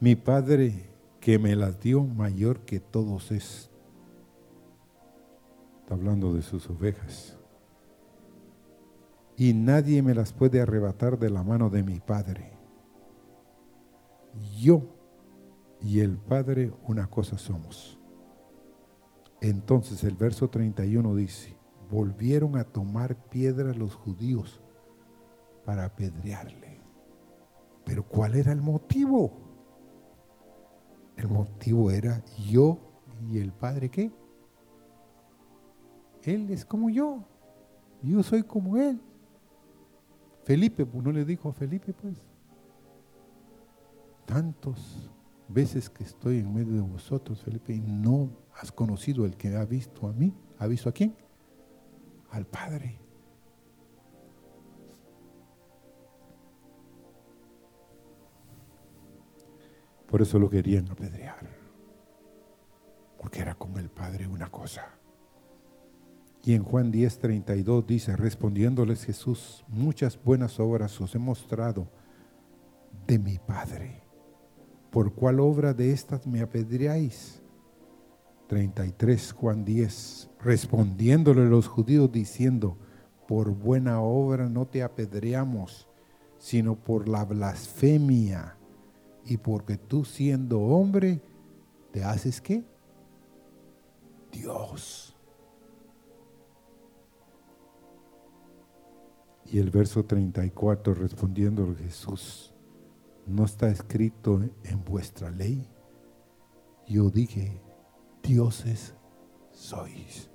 [0.01, 3.71] Mi Padre que me las dio mayor que todos es.
[5.81, 7.38] Está hablando de sus ovejas.
[9.41, 12.55] Y nadie me las puede arrebatar de la mano de mi Padre.
[14.59, 14.83] Yo
[15.81, 18.01] y el Padre una cosa somos.
[19.41, 21.57] Entonces el verso 31 dice,
[21.89, 24.61] volvieron a tomar piedra los judíos
[25.65, 26.81] para apedrearle.
[27.85, 29.31] Pero ¿cuál era el motivo?
[31.17, 32.77] El motivo era yo
[33.31, 34.11] y el Padre qué?
[36.25, 37.23] Él es como yo.
[38.03, 39.01] Yo soy como Él.
[40.49, 42.23] Felipe, pues, no le dijo a Felipe, pues.
[44.25, 45.11] Tantos
[45.47, 49.67] veces que estoy en medio de vosotros, Felipe, y no has conocido el que ha
[49.67, 50.35] visto a mí.
[50.59, 51.15] ¿Ha visto a quién?
[52.31, 52.99] Al Padre.
[60.07, 61.47] Por eso lo querían apedrear.
[63.19, 64.99] Porque era con el Padre una cosa.
[66.45, 71.89] Y en Juan 10, 32 dice, respondiéndoles Jesús, muchas buenas obras os he mostrado
[73.07, 74.03] de mi Padre.
[74.91, 77.43] ¿Por cuál obra de estas me apedreáis?
[78.47, 82.79] 33, Juan 10, respondiéndole los judíos diciendo,
[83.27, 85.87] por buena obra no te apedreamos,
[86.39, 88.57] sino por la blasfemia
[89.27, 91.21] y porque tú siendo hombre,
[91.93, 92.65] te haces qué?
[94.33, 95.18] Dios.
[99.51, 102.53] Y el verso 34 respondiendo Jesús,
[103.27, 105.67] ¿no está escrito en vuestra ley?
[106.87, 107.63] Yo dije,
[108.23, 108.95] dioses
[109.53, 110.31] sois.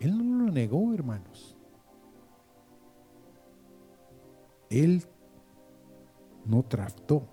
[0.00, 1.56] Él no lo negó, hermanos.
[4.68, 5.04] Él
[6.44, 7.28] no trató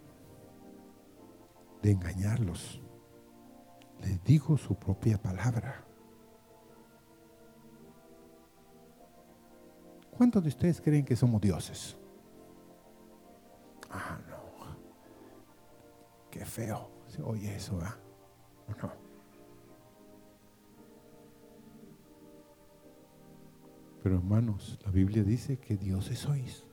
[1.81, 2.79] de engañarlos.
[4.01, 5.88] Les dijo su propia palabra.
[10.19, 11.95] ¿Cuántos de ustedes creen que somos dioses?
[13.89, 14.75] Ah, no.
[16.29, 17.97] Qué feo se oye eso, ¿ah?
[18.67, 18.91] No.
[24.03, 26.67] Pero hermanos, la Biblia dice que dioses sois.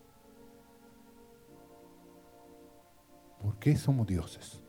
[3.40, 4.61] ¿Por qué somos dioses?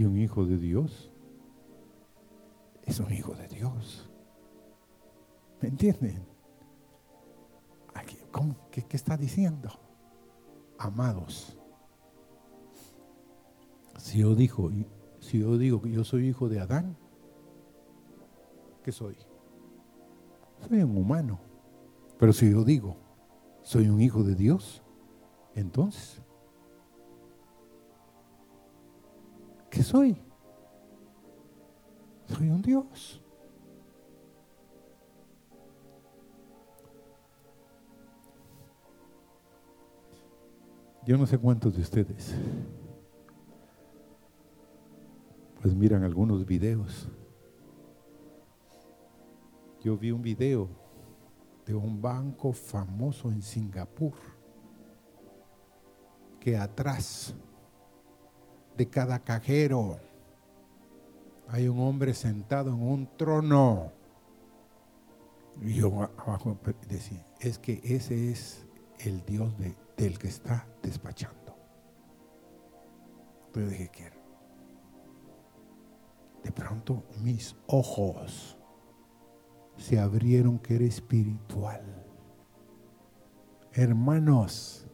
[0.00, 1.12] Y un hijo de Dios
[2.84, 4.08] es un hijo de Dios.
[5.60, 6.26] ¿Me entienden?
[8.70, 9.68] qué, ¿Qué está diciendo?
[10.78, 11.58] Amados.
[13.98, 14.70] Si yo dijo,
[15.18, 16.96] si yo digo que yo soy hijo de Adán,
[18.82, 19.18] ¿qué soy?
[20.66, 21.40] Soy un humano.
[22.18, 22.96] Pero si yo digo,
[23.60, 24.82] soy un hijo de Dios,
[25.54, 26.22] entonces,
[29.80, 30.14] ¿qué soy?
[32.26, 33.22] Soy un Dios.
[41.06, 42.34] Yo no sé cuántos de ustedes
[45.62, 47.08] pues miran algunos videos.
[49.82, 50.68] Yo vi un video
[51.64, 54.12] de un banco famoso en Singapur
[56.38, 57.34] que atrás
[58.80, 60.00] de cada cajero
[61.48, 63.92] hay un hombre sentado en un trono.
[65.60, 66.56] Y yo abajo
[66.88, 68.64] decía, es que ese es
[69.00, 69.52] el Dios
[69.98, 71.54] del que está despachando.
[73.48, 74.16] Entonces dije, quiero.
[76.42, 78.56] De pronto mis ojos
[79.76, 81.84] se abrieron que era espiritual.
[83.74, 84.86] Hermanos,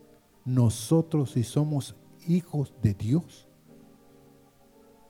[0.44, 1.94] nosotros si somos
[2.26, 3.45] hijos de Dios,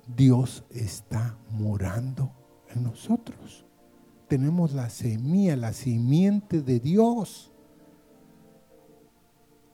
[0.07, 2.31] Dios está morando
[2.75, 3.65] en nosotros.
[4.29, 7.53] Tenemos la semilla, la simiente de Dios.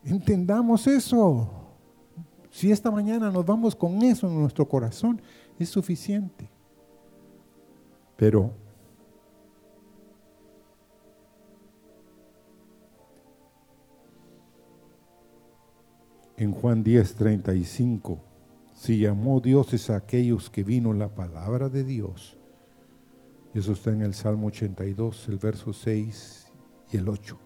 [0.05, 1.51] Entendamos eso.
[2.51, 5.21] Si esta mañana nos vamos con eso en nuestro corazón,
[5.59, 6.51] es suficiente.
[8.17, 8.53] Pero
[16.37, 18.32] en Juan 10, 35,
[18.83, 22.37] si llamó dioses a aquellos que vino la palabra de Dios,
[23.55, 26.53] eso está en el Salmo 82, el verso 6
[26.91, 27.39] y el 8.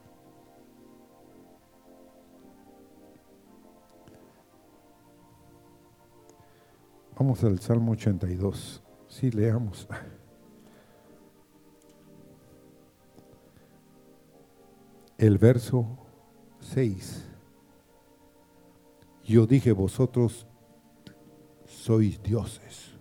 [7.19, 8.83] Vamos al Salmo 82.
[9.07, 9.87] Sí, leamos.
[15.19, 15.99] El verso
[16.61, 17.29] 6.
[19.23, 20.47] Yo dije, vosotros
[21.87, 22.99] sois dioses.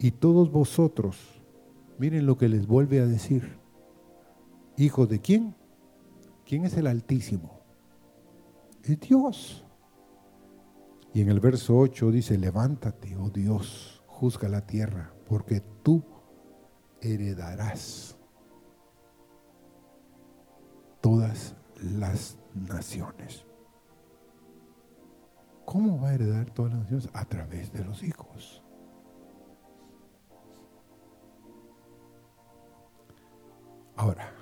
[0.00, 1.40] Y todos vosotros,
[1.98, 3.58] miren lo que les vuelve a decir.
[4.76, 5.54] ¿Hijo de quién?
[6.44, 7.60] ¿Quién es el Altísimo?
[8.82, 9.64] Es Dios.
[11.12, 16.02] Y en el verso 8 dice, levántate, oh Dios, juzga la tierra, porque tú
[17.00, 18.16] heredarás
[21.00, 23.46] todas las naciones.
[25.64, 27.08] ¿Cómo va a heredar todas las naciones?
[27.12, 28.62] A través de los hijos.
[33.96, 34.32] Ahora,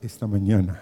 [0.00, 0.80] esta mañana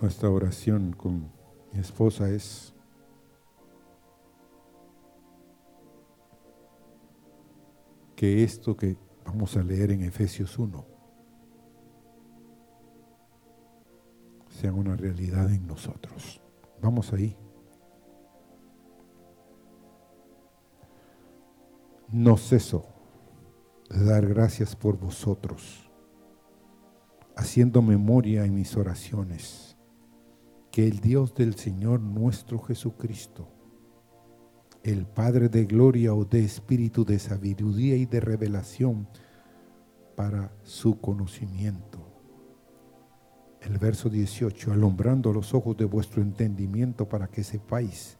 [0.00, 1.30] nuestra oración con
[1.72, 2.72] mi esposa es
[8.14, 10.93] que esto que vamos a leer en Efesios 1
[14.60, 16.40] sea una realidad en nosotros.
[16.80, 17.36] Vamos ahí.
[22.10, 22.86] No ceso
[23.90, 25.90] de dar gracias por vosotros,
[27.36, 29.76] haciendo memoria en mis oraciones
[30.70, 33.48] que el Dios del Señor nuestro Jesucristo,
[34.82, 39.08] el Padre de gloria o de espíritu de sabiduría y de revelación
[40.14, 41.93] para su conocimiento.
[43.64, 48.18] El verso 18, alumbrando los ojos de vuestro entendimiento para que sepáis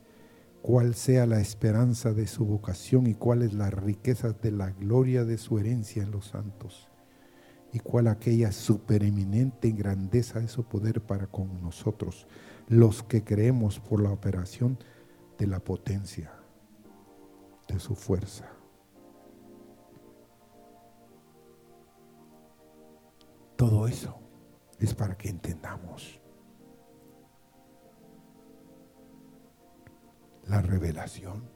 [0.62, 5.36] cuál sea la esperanza de su vocación y cuáles las riquezas de la gloria de
[5.36, 6.88] su herencia en los santos
[7.74, 12.26] y cuál aquella supereminente grandeza de su poder para con nosotros,
[12.66, 14.78] los que creemos por la operación
[15.36, 16.32] de la potencia
[17.68, 18.48] de su fuerza.
[23.56, 24.23] Todo eso
[24.84, 26.20] es para que entendamos
[30.44, 31.48] la revelación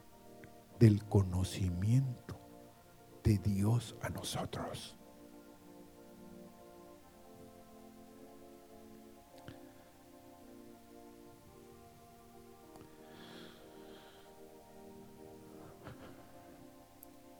[0.78, 2.40] del conocimiento
[3.22, 4.96] de Dios a nosotros.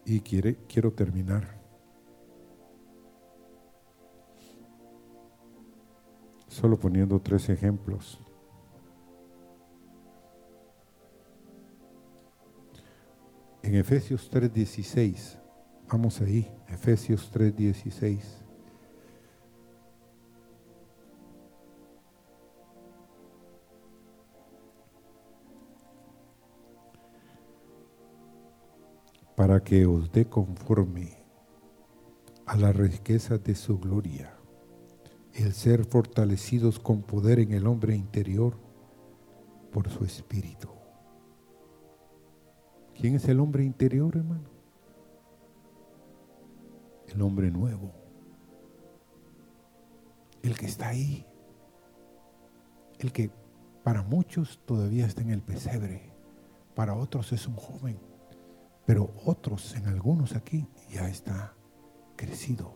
[0.04, 1.57] Y quiere, quiero terminar.
[6.60, 8.18] Solo poniendo tres ejemplos.
[13.62, 15.38] En Efesios 3:16,
[15.88, 18.42] vamos ahí, Efesios 3:16.
[29.36, 31.16] para que os dé conforme
[32.44, 34.37] a la riqueza de su gloria,
[35.38, 38.58] el ser fortalecidos con poder en el hombre interior
[39.72, 40.68] por su espíritu.
[42.94, 44.48] ¿Quién es el hombre interior, hermano?
[47.06, 47.92] El hombre nuevo.
[50.42, 51.24] El que está ahí.
[52.98, 53.30] El que
[53.84, 56.12] para muchos todavía está en el pesebre.
[56.74, 58.08] Para otros es un joven
[58.88, 61.52] pero otros, en algunos aquí, ya está
[62.16, 62.72] crecido.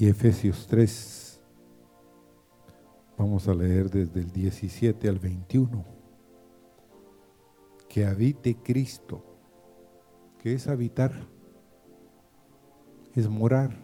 [0.00, 1.40] Y Efesios 3,
[3.18, 5.84] Vamos a leer desde el 17 al 21.
[7.88, 9.24] Que habite Cristo.
[10.40, 11.10] ¿Qué es habitar?
[13.16, 13.76] Es morar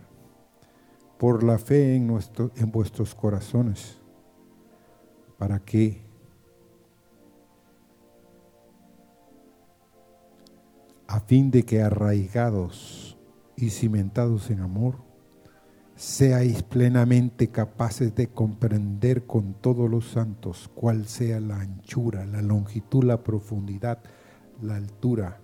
[1.19, 3.99] por la fe en, nuestro, en vuestros corazones.
[5.37, 6.01] ¿Para qué?
[11.09, 13.19] A fin de que arraigados
[13.57, 15.14] y cimentados en amor,
[15.97, 23.05] seáis plenamente capaces de comprender con todos los santos cuál sea la anchura, la longitud,
[23.05, 24.01] la profundidad,
[24.61, 25.41] la altura,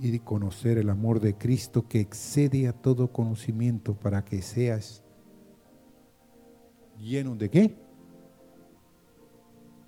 [0.00, 5.02] y de conocer el amor de Cristo que excede a todo conocimiento para que seas
[6.96, 7.76] lleno de qué?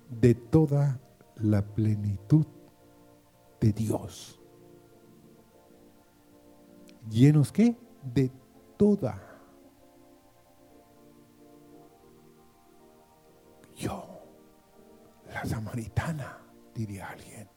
[0.09, 0.99] De toda
[1.35, 2.45] la plenitud
[3.61, 4.37] de Dios.
[7.09, 7.77] ¿Llenos qué?
[8.13, 8.31] De
[8.77, 9.30] toda
[13.81, 14.05] Yo,
[15.33, 16.37] la samaritana,
[16.75, 17.49] diría alguien.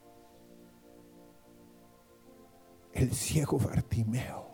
[2.95, 4.49] El ciego Bartimeo.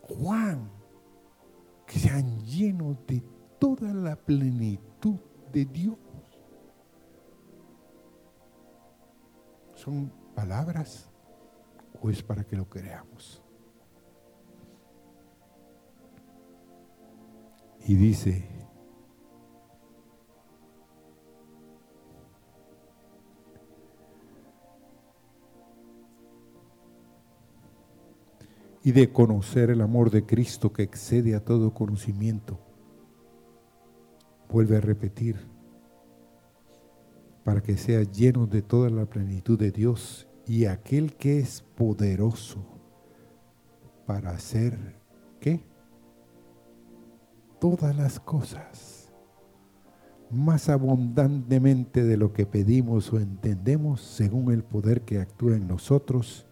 [0.00, 0.70] Juan,
[1.86, 3.22] que se han lleno de
[3.58, 5.20] toda la plenitud
[5.52, 5.98] de Dios.
[9.74, 11.10] ¿Son palabras
[12.00, 13.42] o es para que lo creamos?
[17.86, 18.59] Y dice,
[28.82, 32.58] y de conocer el amor de Cristo que excede a todo conocimiento.
[34.48, 35.36] Vuelve a repetir,
[37.44, 42.64] para que sea lleno de toda la plenitud de Dios y aquel que es poderoso
[44.06, 44.78] para hacer,
[45.40, 45.64] ¿qué?
[47.60, 49.12] Todas las cosas
[50.30, 56.46] más abundantemente de lo que pedimos o entendemos según el poder que actúa en nosotros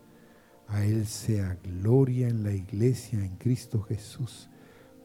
[0.69, 4.51] a Él sea gloria en la iglesia en Cristo Jesús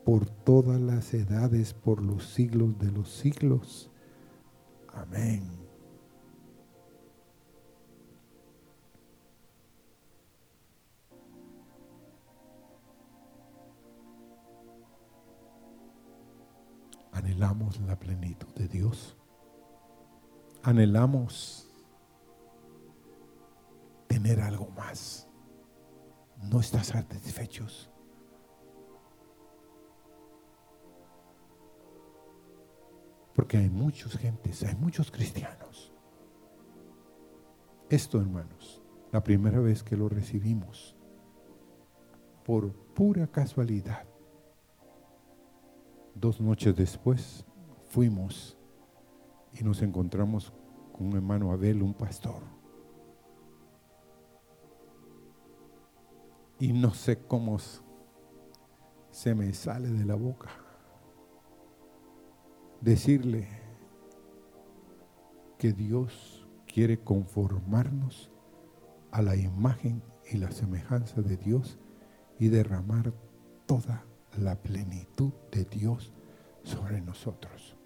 [0.04, 3.90] por todas las edades, por los siglos de los siglos.
[4.94, 5.50] Amén.
[17.14, 19.16] Anhelamos la plenitud de Dios.
[20.62, 21.70] Anhelamos
[24.08, 25.30] tener algo más
[26.50, 27.90] no estás satisfechos.
[33.34, 35.92] Porque hay muchos gentes, hay muchos cristianos.
[37.90, 38.82] Esto, hermanos,
[39.12, 40.96] la primera vez que lo recibimos,
[42.46, 44.06] por pura casualidad,
[46.16, 47.46] dos noches después
[47.86, 48.58] fuimos
[49.54, 50.54] y nos encontramos
[50.92, 52.53] con un hermano Abel, un pastor.
[56.60, 57.58] Y no sé cómo
[59.12, 60.50] se me sale de la boca
[62.82, 63.48] decirle
[65.58, 68.30] que Dios quiere conformarnos
[69.12, 71.80] a la imagen y la semejanza de Dios
[72.40, 73.14] y derramar
[73.66, 74.06] toda
[74.38, 76.14] la plenitud de Dios
[76.64, 77.78] sobre nosotros.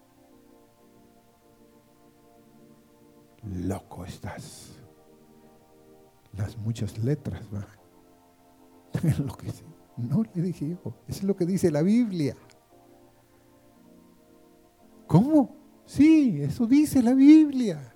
[3.43, 4.79] Loco estás.
[6.33, 7.67] Las muchas letras, ¿va?
[9.97, 12.35] No le dije yo, eso es lo que dice la Biblia.
[15.07, 15.55] ¿Cómo?
[15.85, 17.95] Sí, eso dice la Biblia.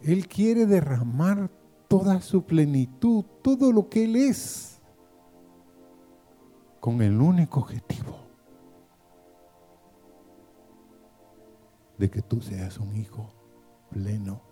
[0.00, 1.50] Él quiere derramar
[1.86, 4.80] toda su plenitud, todo lo que Él es,
[6.80, 8.16] con el único objetivo
[11.98, 13.28] de que tú seas un hijo
[13.90, 14.42] pleno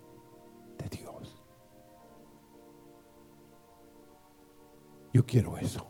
[5.15, 5.87] Yo quiero eso.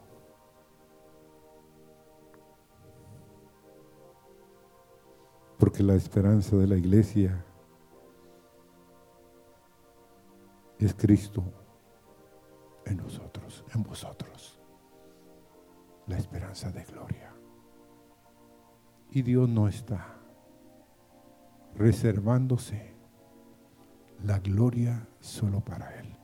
[5.58, 7.42] Porque la esperanza de la iglesia
[10.78, 11.42] es Cristo
[12.84, 14.60] en nosotros, en vosotros.
[16.06, 17.34] La esperanza de gloria.
[19.10, 20.18] Y Dios no está
[21.76, 22.94] reservándose
[24.22, 26.23] la gloria solo para Él.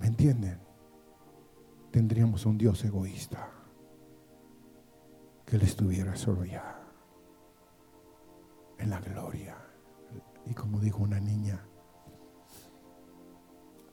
[0.00, 0.60] ¿Me entienden?
[1.92, 3.50] Tendríamos un Dios egoísta
[5.46, 6.82] que Él estuviera solo ya
[8.78, 9.56] en la gloria.
[10.46, 11.64] Y como dijo una niña,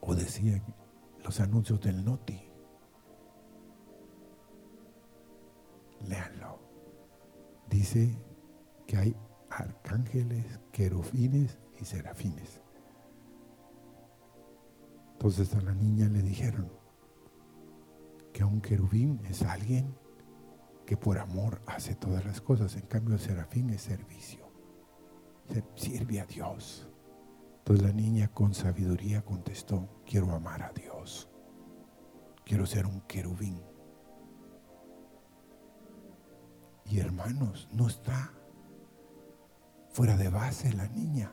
[0.00, 0.60] o decía
[1.22, 2.48] los anuncios del Noti,
[7.78, 8.18] dice
[8.86, 9.16] que hay
[9.50, 12.60] arcángeles, querubines y serafines.
[15.18, 16.70] Entonces a la niña le dijeron
[18.32, 19.92] que un querubín es alguien
[20.86, 22.76] que por amor hace todas las cosas.
[22.76, 24.46] En cambio el serafín es servicio.
[25.74, 26.88] Sirve a Dios.
[27.58, 31.28] Entonces la niña con sabiduría contestó, quiero amar a Dios.
[32.44, 33.60] Quiero ser un querubín.
[36.84, 38.32] Y hermanos, no está
[39.90, 41.32] fuera de base la niña.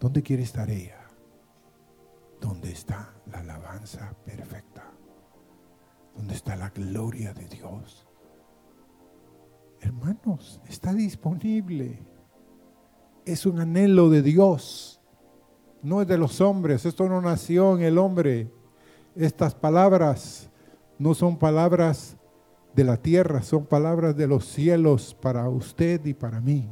[0.00, 1.03] ¿Dónde quiere estar ella?
[2.40, 4.84] ¿Dónde está la alabanza perfecta?
[6.14, 8.06] ¿Dónde está la gloria de Dios?
[9.80, 12.02] Hermanos, está disponible.
[13.24, 15.00] Es un anhelo de Dios.
[15.82, 16.86] No es de los hombres.
[16.86, 18.50] Esto no nació en el hombre.
[19.14, 20.50] Estas palabras
[20.98, 22.16] no son palabras
[22.74, 26.68] de la tierra, son palabras de los cielos para usted y para mí.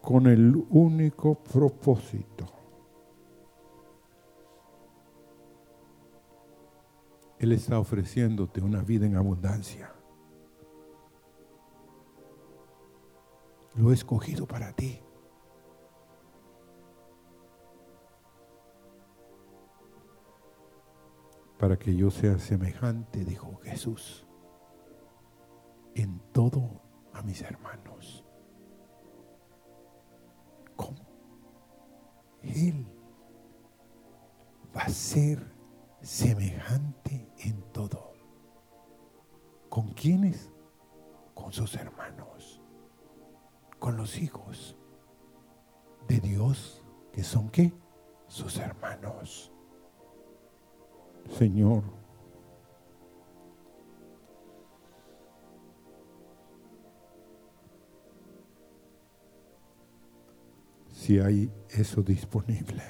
[0.00, 2.29] Con el único propósito.
[7.40, 9.92] Él está ofreciéndote una vida en abundancia.
[13.74, 15.02] Lo he escogido para ti.
[21.60, 24.26] para que yo sea semejante, dijo Jesús,
[25.94, 26.80] en todo
[27.12, 28.24] a mis hermanos.
[30.76, 31.06] ¿Cómo?
[32.42, 32.86] Él
[34.74, 35.59] va a ser
[36.02, 38.12] semejante en todo.
[39.68, 40.50] ¿Con quiénes?
[41.34, 42.60] Con sus hermanos,
[43.78, 44.76] con los hijos
[46.08, 47.72] de Dios, que son qué?
[48.26, 49.52] Sus hermanos.
[51.38, 51.82] Señor.
[60.92, 62.82] Si hay eso disponible,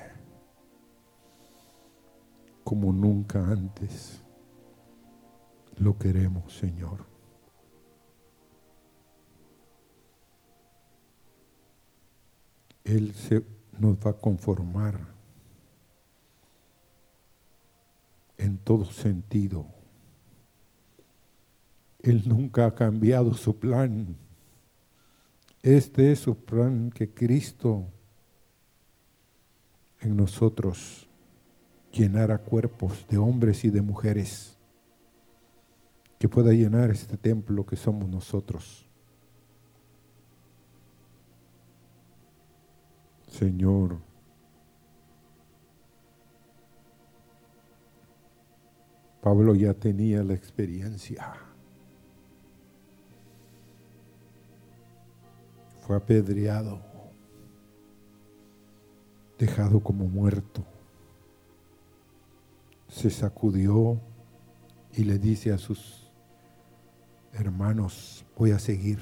[2.71, 4.23] como nunca antes,
[5.77, 7.05] lo queremos, Señor.
[12.85, 13.45] Él se
[13.77, 15.01] nos va a conformar
[18.39, 19.67] en todo sentido.
[21.99, 24.17] Él nunca ha cambiado su plan.
[25.61, 27.89] Este es su plan que Cristo
[29.99, 31.10] en nosotros
[31.93, 34.57] llenara cuerpos de hombres y de mujeres,
[36.19, 38.87] que pueda llenar este templo que somos nosotros.
[43.27, 43.99] Señor,
[49.23, 51.35] Pablo ya tenía la experiencia.
[55.87, 56.81] Fue apedreado,
[59.39, 60.65] dejado como muerto.
[62.91, 64.01] Se sacudió
[64.95, 66.11] y le dice a sus
[67.33, 68.99] hermanos, voy a seguir,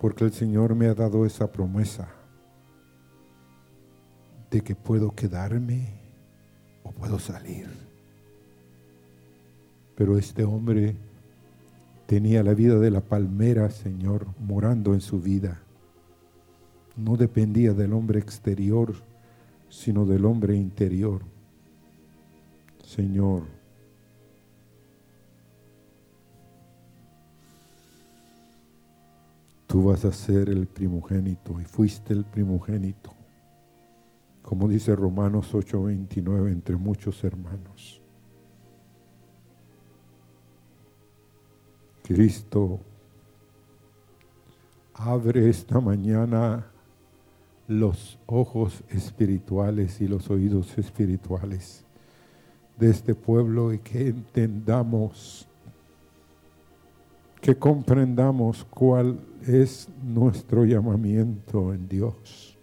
[0.00, 2.08] porque el Señor me ha dado esa promesa
[4.50, 6.00] de que puedo quedarme
[6.82, 7.68] o puedo salir.
[9.94, 10.96] Pero este hombre
[12.06, 15.60] tenía la vida de la palmera, Señor, morando en su vida.
[16.96, 18.94] No dependía del hombre exterior,
[19.68, 21.22] sino del hombre interior.
[22.94, 23.44] Señor,
[29.66, 33.14] tú vas a ser el primogénito y fuiste el primogénito,
[34.42, 38.02] como dice Romanos 8:29, entre muchos hermanos.
[42.02, 42.78] Cristo,
[44.92, 46.66] abre esta mañana
[47.68, 51.86] los ojos espirituales y los oídos espirituales
[52.82, 55.46] de este pueblo y que entendamos,
[57.40, 62.58] que comprendamos cuál es nuestro llamamiento en Dios,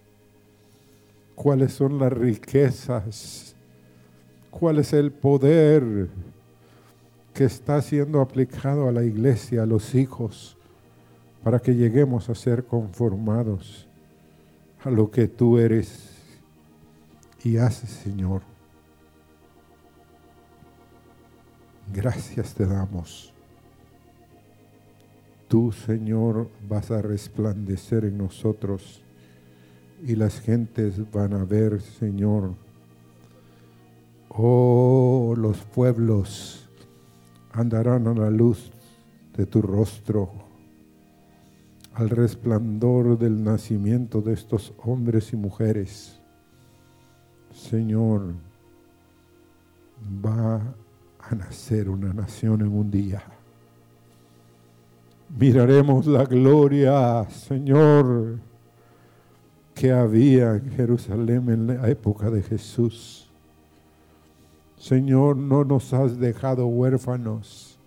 [1.36, 3.56] cuáles son las riquezas,
[4.52, 6.10] cuál es el poder
[7.34, 10.58] que está siendo aplicado a la iglesia, a los hijos,
[11.46, 13.88] para que lleguemos a ser conformados
[14.84, 16.10] a lo que tú eres
[17.42, 18.49] y haces, Señor.
[21.94, 23.34] Gracias te damos.
[25.48, 29.02] Tú, Señor, vas a resplandecer en nosotros
[30.06, 32.54] y las gentes van a ver, Señor.
[34.30, 36.70] Oh, los pueblos
[37.52, 38.72] andarán a la luz
[39.36, 40.30] de tu rostro,
[41.96, 46.22] al resplandor del nacimiento de estos hombres y mujeres.
[47.52, 48.36] Señor,
[50.24, 50.76] va
[51.30, 53.22] a nacer una nación en un día.
[55.38, 58.40] Miraremos la gloria, Señor,
[59.76, 63.30] que había en Jerusalén en la época de Jesús.
[64.76, 67.78] Señor, no nos has dejado huérfanos.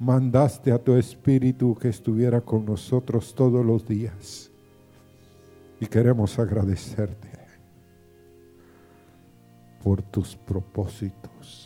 [0.00, 4.50] Mandaste a tu Espíritu que estuviera con nosotros todos los días.
[5.78, 7.28] Y queremos agradecerte
[9.84, 11.61] por tus propósitos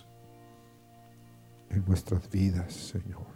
[1.71, 3.27] en nuestras vidas, Señor.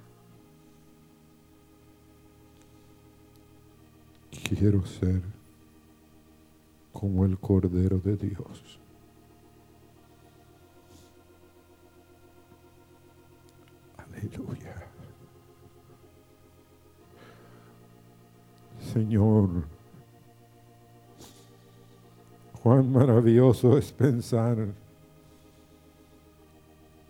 [4.31, 5.23] Quiero ser
[6.93, 8.81] como el Cordero de Dios.
[13.97, 14.87] Aleluya.
[18.93, 19.49] Señor,
[22.63, 24.69] cuán maravilloso es pensar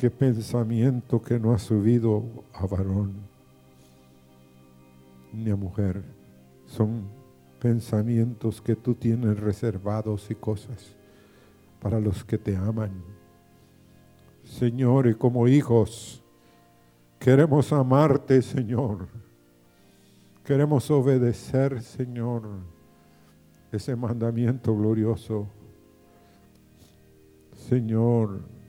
[0.00, 2.24] qué pensamiento que no ha subido
[2.54, 3.12] a varón
[5.30, 6.02] ni a mujer.
[6.64, 7.02] Son
[7.60, 10.96] pensamientos que tú tienes reservados y cosas
[11.82, 12.92] para los que te aman.
[14.42, 16.22] Señor, y como hijos,
[17.18, 19.06] queremos amarte, Señor.
[20.42, 22.48] Queremos obedecer, Señor,
[23.70, 25.46] ese mandamiento glorioso.
[27.54, 28.59] Señor,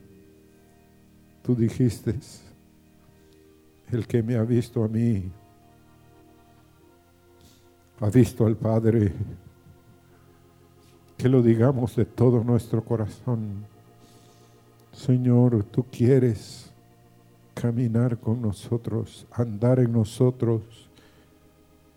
[1.42, 2.18] tú dijiste,
[3.90, 5.30] el que me ha visto a mí,
[8.00, 9.12] ha visto al Padre.
[11.16, 13.64] Que lo digamos de todo nuestro corazón.
[14.92, 16.72] Señor, tú quieres
[17.54, 20.62] caminar con nosotros, andar en nosotros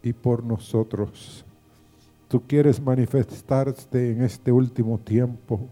[0.04, 1.44] y por nosotros.
[2.28, 5.68] Tú quieres manifestarte en este último tiempo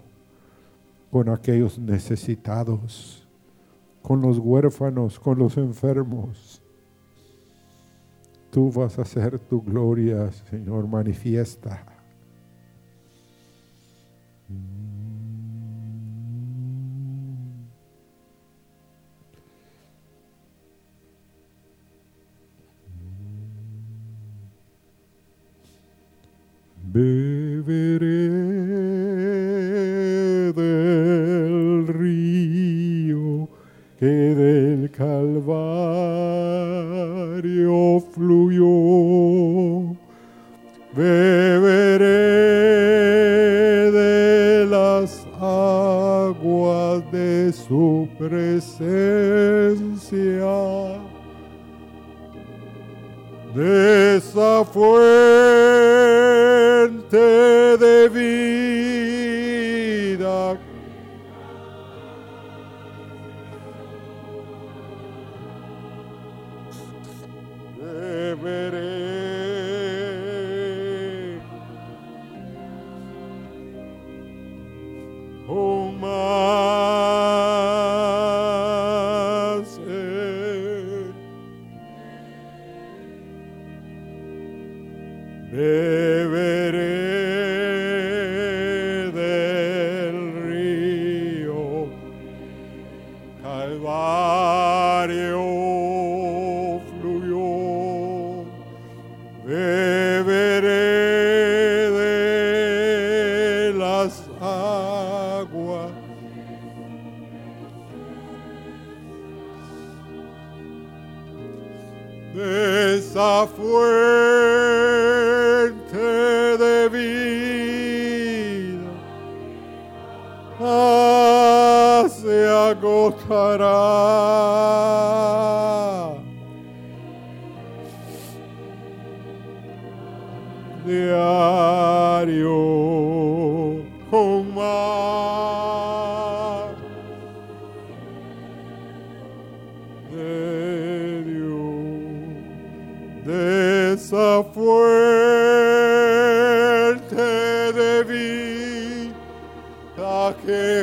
[1.12, 3.23] con aquellos necesitados,
[4.04, 6.62] con los huérfanos, con los enfermos.
[8.52, 11.84] Tú vas a hacer tu gloria, Señor, manifiesta.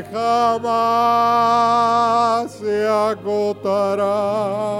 [0.02, 0.70] Jamás
[2.52, 4.79] se agotará.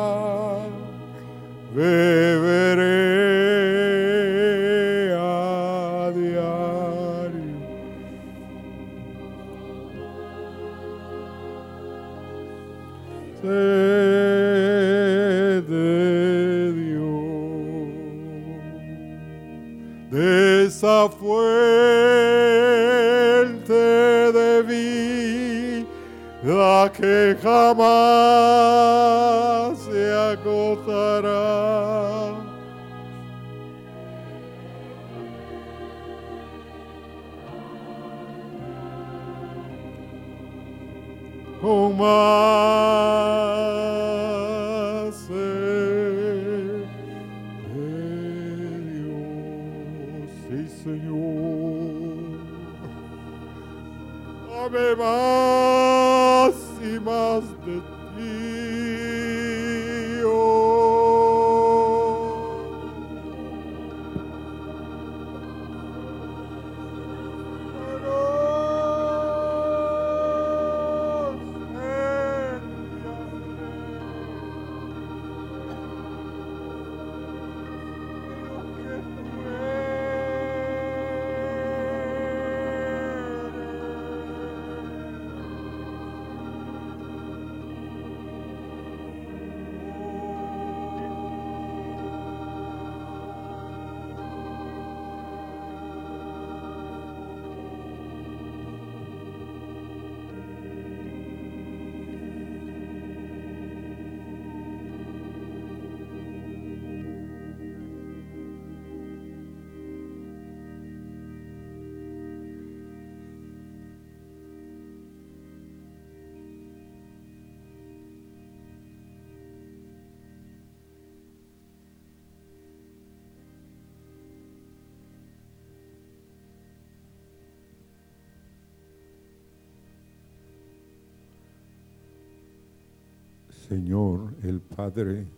[133.70, 135.28] Señor, el Padre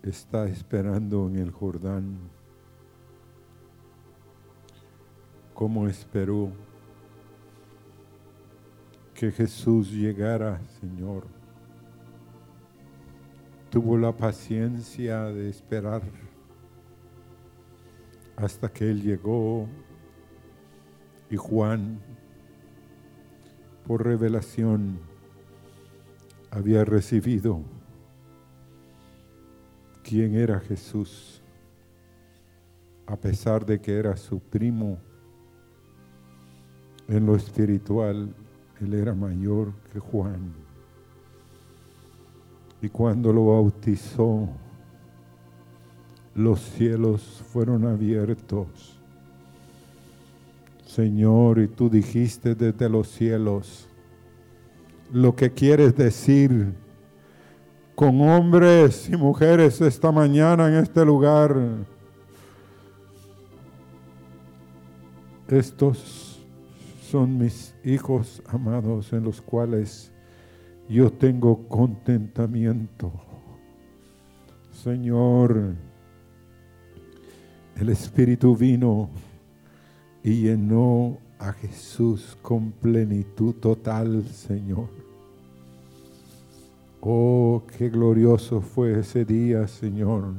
[0.00, 2.16] está esperando en el Jordán
[5.54, 6.52] como esperó
[9.12, 11.26] que Jesús llegara, Señor.
[13.70, 16.02] Tuvo la paciencia de esperar
[18.36, 19.66] hasta que Él llegó
[21.28, 21.98] y Juan
[23.86, 24.98] por revelación
[26.50, 27.60] había recibido
[30.02, 31.42] quién era Jesús,
[33.06, 34.98] a pesar de que era su primo
[37.08, 38.34] en lo espiritual,
[38.80, 40.54] él era mayor que Juan.
[42.80, 44.48] Y cuando lo bautizó,
[46.34, 48.98] los cielos fueron abiertos.
[50.94, 53.88] Señor, y tú dijiste desde los cielos
[55.12, 56.72] lo que quieres decir
[57.96, 61.56] con hombres y mujeres esta mañana en este lugar.
[65.48, 66.40] Estos
[67.10, 70.12] son mis hijos amados en los cuales
[70.88, 73.10] yo tengo contentamiento.
[74.70, 75.74] Señor,
[77.74, 79.10] el Espíritu vino
[80.24, 84.88] y llenó a Jesús con plenitud total, Señor.
[87.02, 90.32] Oh, qué glorioso fue ese día, Señor,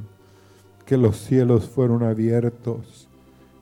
[0.84, 3.08] que los cielos fueron abiertos,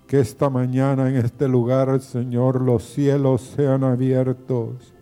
[0.06, 4.94] que esta mañana en este lugar, Señor, los cielos sean abiertos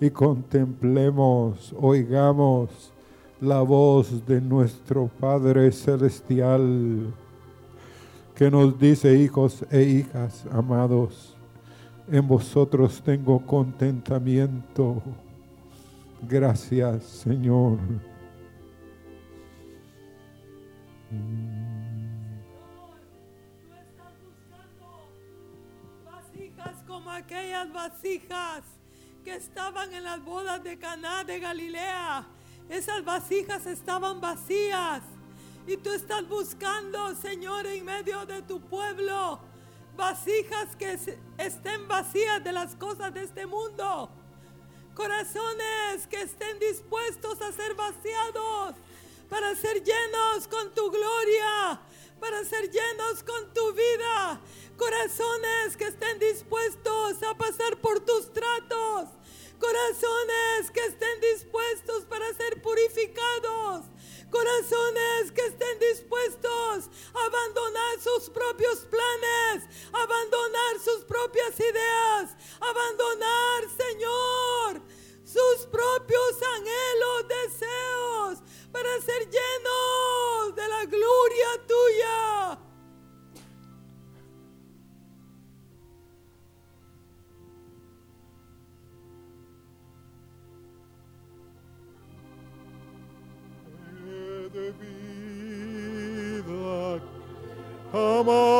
[0.00, 2.92] y contemplemos, oigamos
[3.40, 7.12] la voz de nuestro Padre Celestial
[8.34, 11.36] que nos dice, hijos e hijas amados,
[12.08, 15.02] en vosotros tengo contentamiento.
[16.22, 17.78] Gracias, Señor.
[26.04, 28.62] Vasijas como aquellas vasijas
[29.24, 32.26] que estaban en las bodas de Caná de Galilea.
[32.68, 35.02] Esas vasijas estaban vacías.
[35.66, 39.40] Y tú estás buscando, Señor, en medio de tu pueblo,
[39.96, 40.98] vasijas que
[41.38, 44.10] estén vacías de las cosas de este mundo.
[44.94, 48.74] Corazones que estén dispuestos a ser vaciados
[49.32, 51.80] para ser llenos con tu gloria,
[52.20, 54.40] para ser llenos con tu vida.
[54.76, 59.08] Corazones que estén dispuestos a pasar por tus tratos.
[59.58, 63.86] Corazones que estén dispuestos para ser purificados.
[64.32, 74.82] Corazones que estén dispuestos a abandonar sus propios planes, abandonar sus propias ideas, abandonar, Señor,
[75.22, 78.38] sus propios anhelos, deseos,
[78.72, 82.71] para ser llenos de la gloria tuya.
[98.22, 98.51] amor.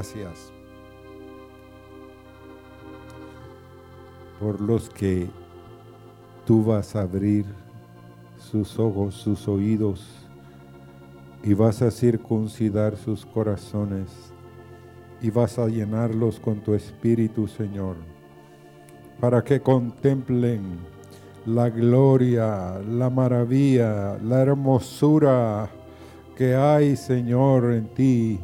[0.00, 0.50] Gracias
[4.40, 5.28] por los que
[6.46, 7.44] tú vas a abrir
[8.38, 10.06] sus ojos, sus oídos
[11.42, 14.32] y vas a circuncidar sus corazones
[15.20, 17.96] y vas a llenarlos con tu espíritu, Señor,
[19.20, 20.78] para que contemplen
[21.44, 25.68] la gloria, la maravilla, la hermosura
[26.34, 28.40] que hay, Señor, en ti.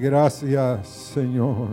[0.00, 1.68] Gracias, Señor.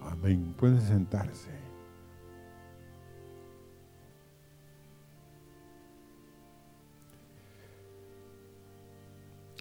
[0.00, 0.54] Amén.
[0.56, 1.50] Pueden sentarse.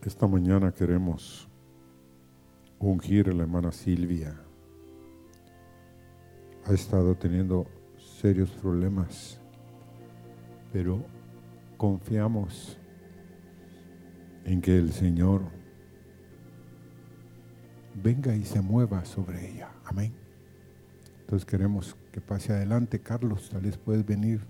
[0.05, 1.49] Esta mañana queremos
[2.77, 4.46] ungir a la hermana Silvia.
[6.67, 7.65] Ha estado teniendo
[8.19, 9.39] serios problemas,
[10.73, 11.05] pero
[11.77, 12.77] confiamos
[14.43, 15.43] en que el Señor
[18.03, 19.69] venga y se mueva sobre ella.
[19.85, 20.13] Amén.
[21.21, 22.99] Entonces queremos que pase adelante.
[22.99, 24.41] Carlos, tal vez puedes venir.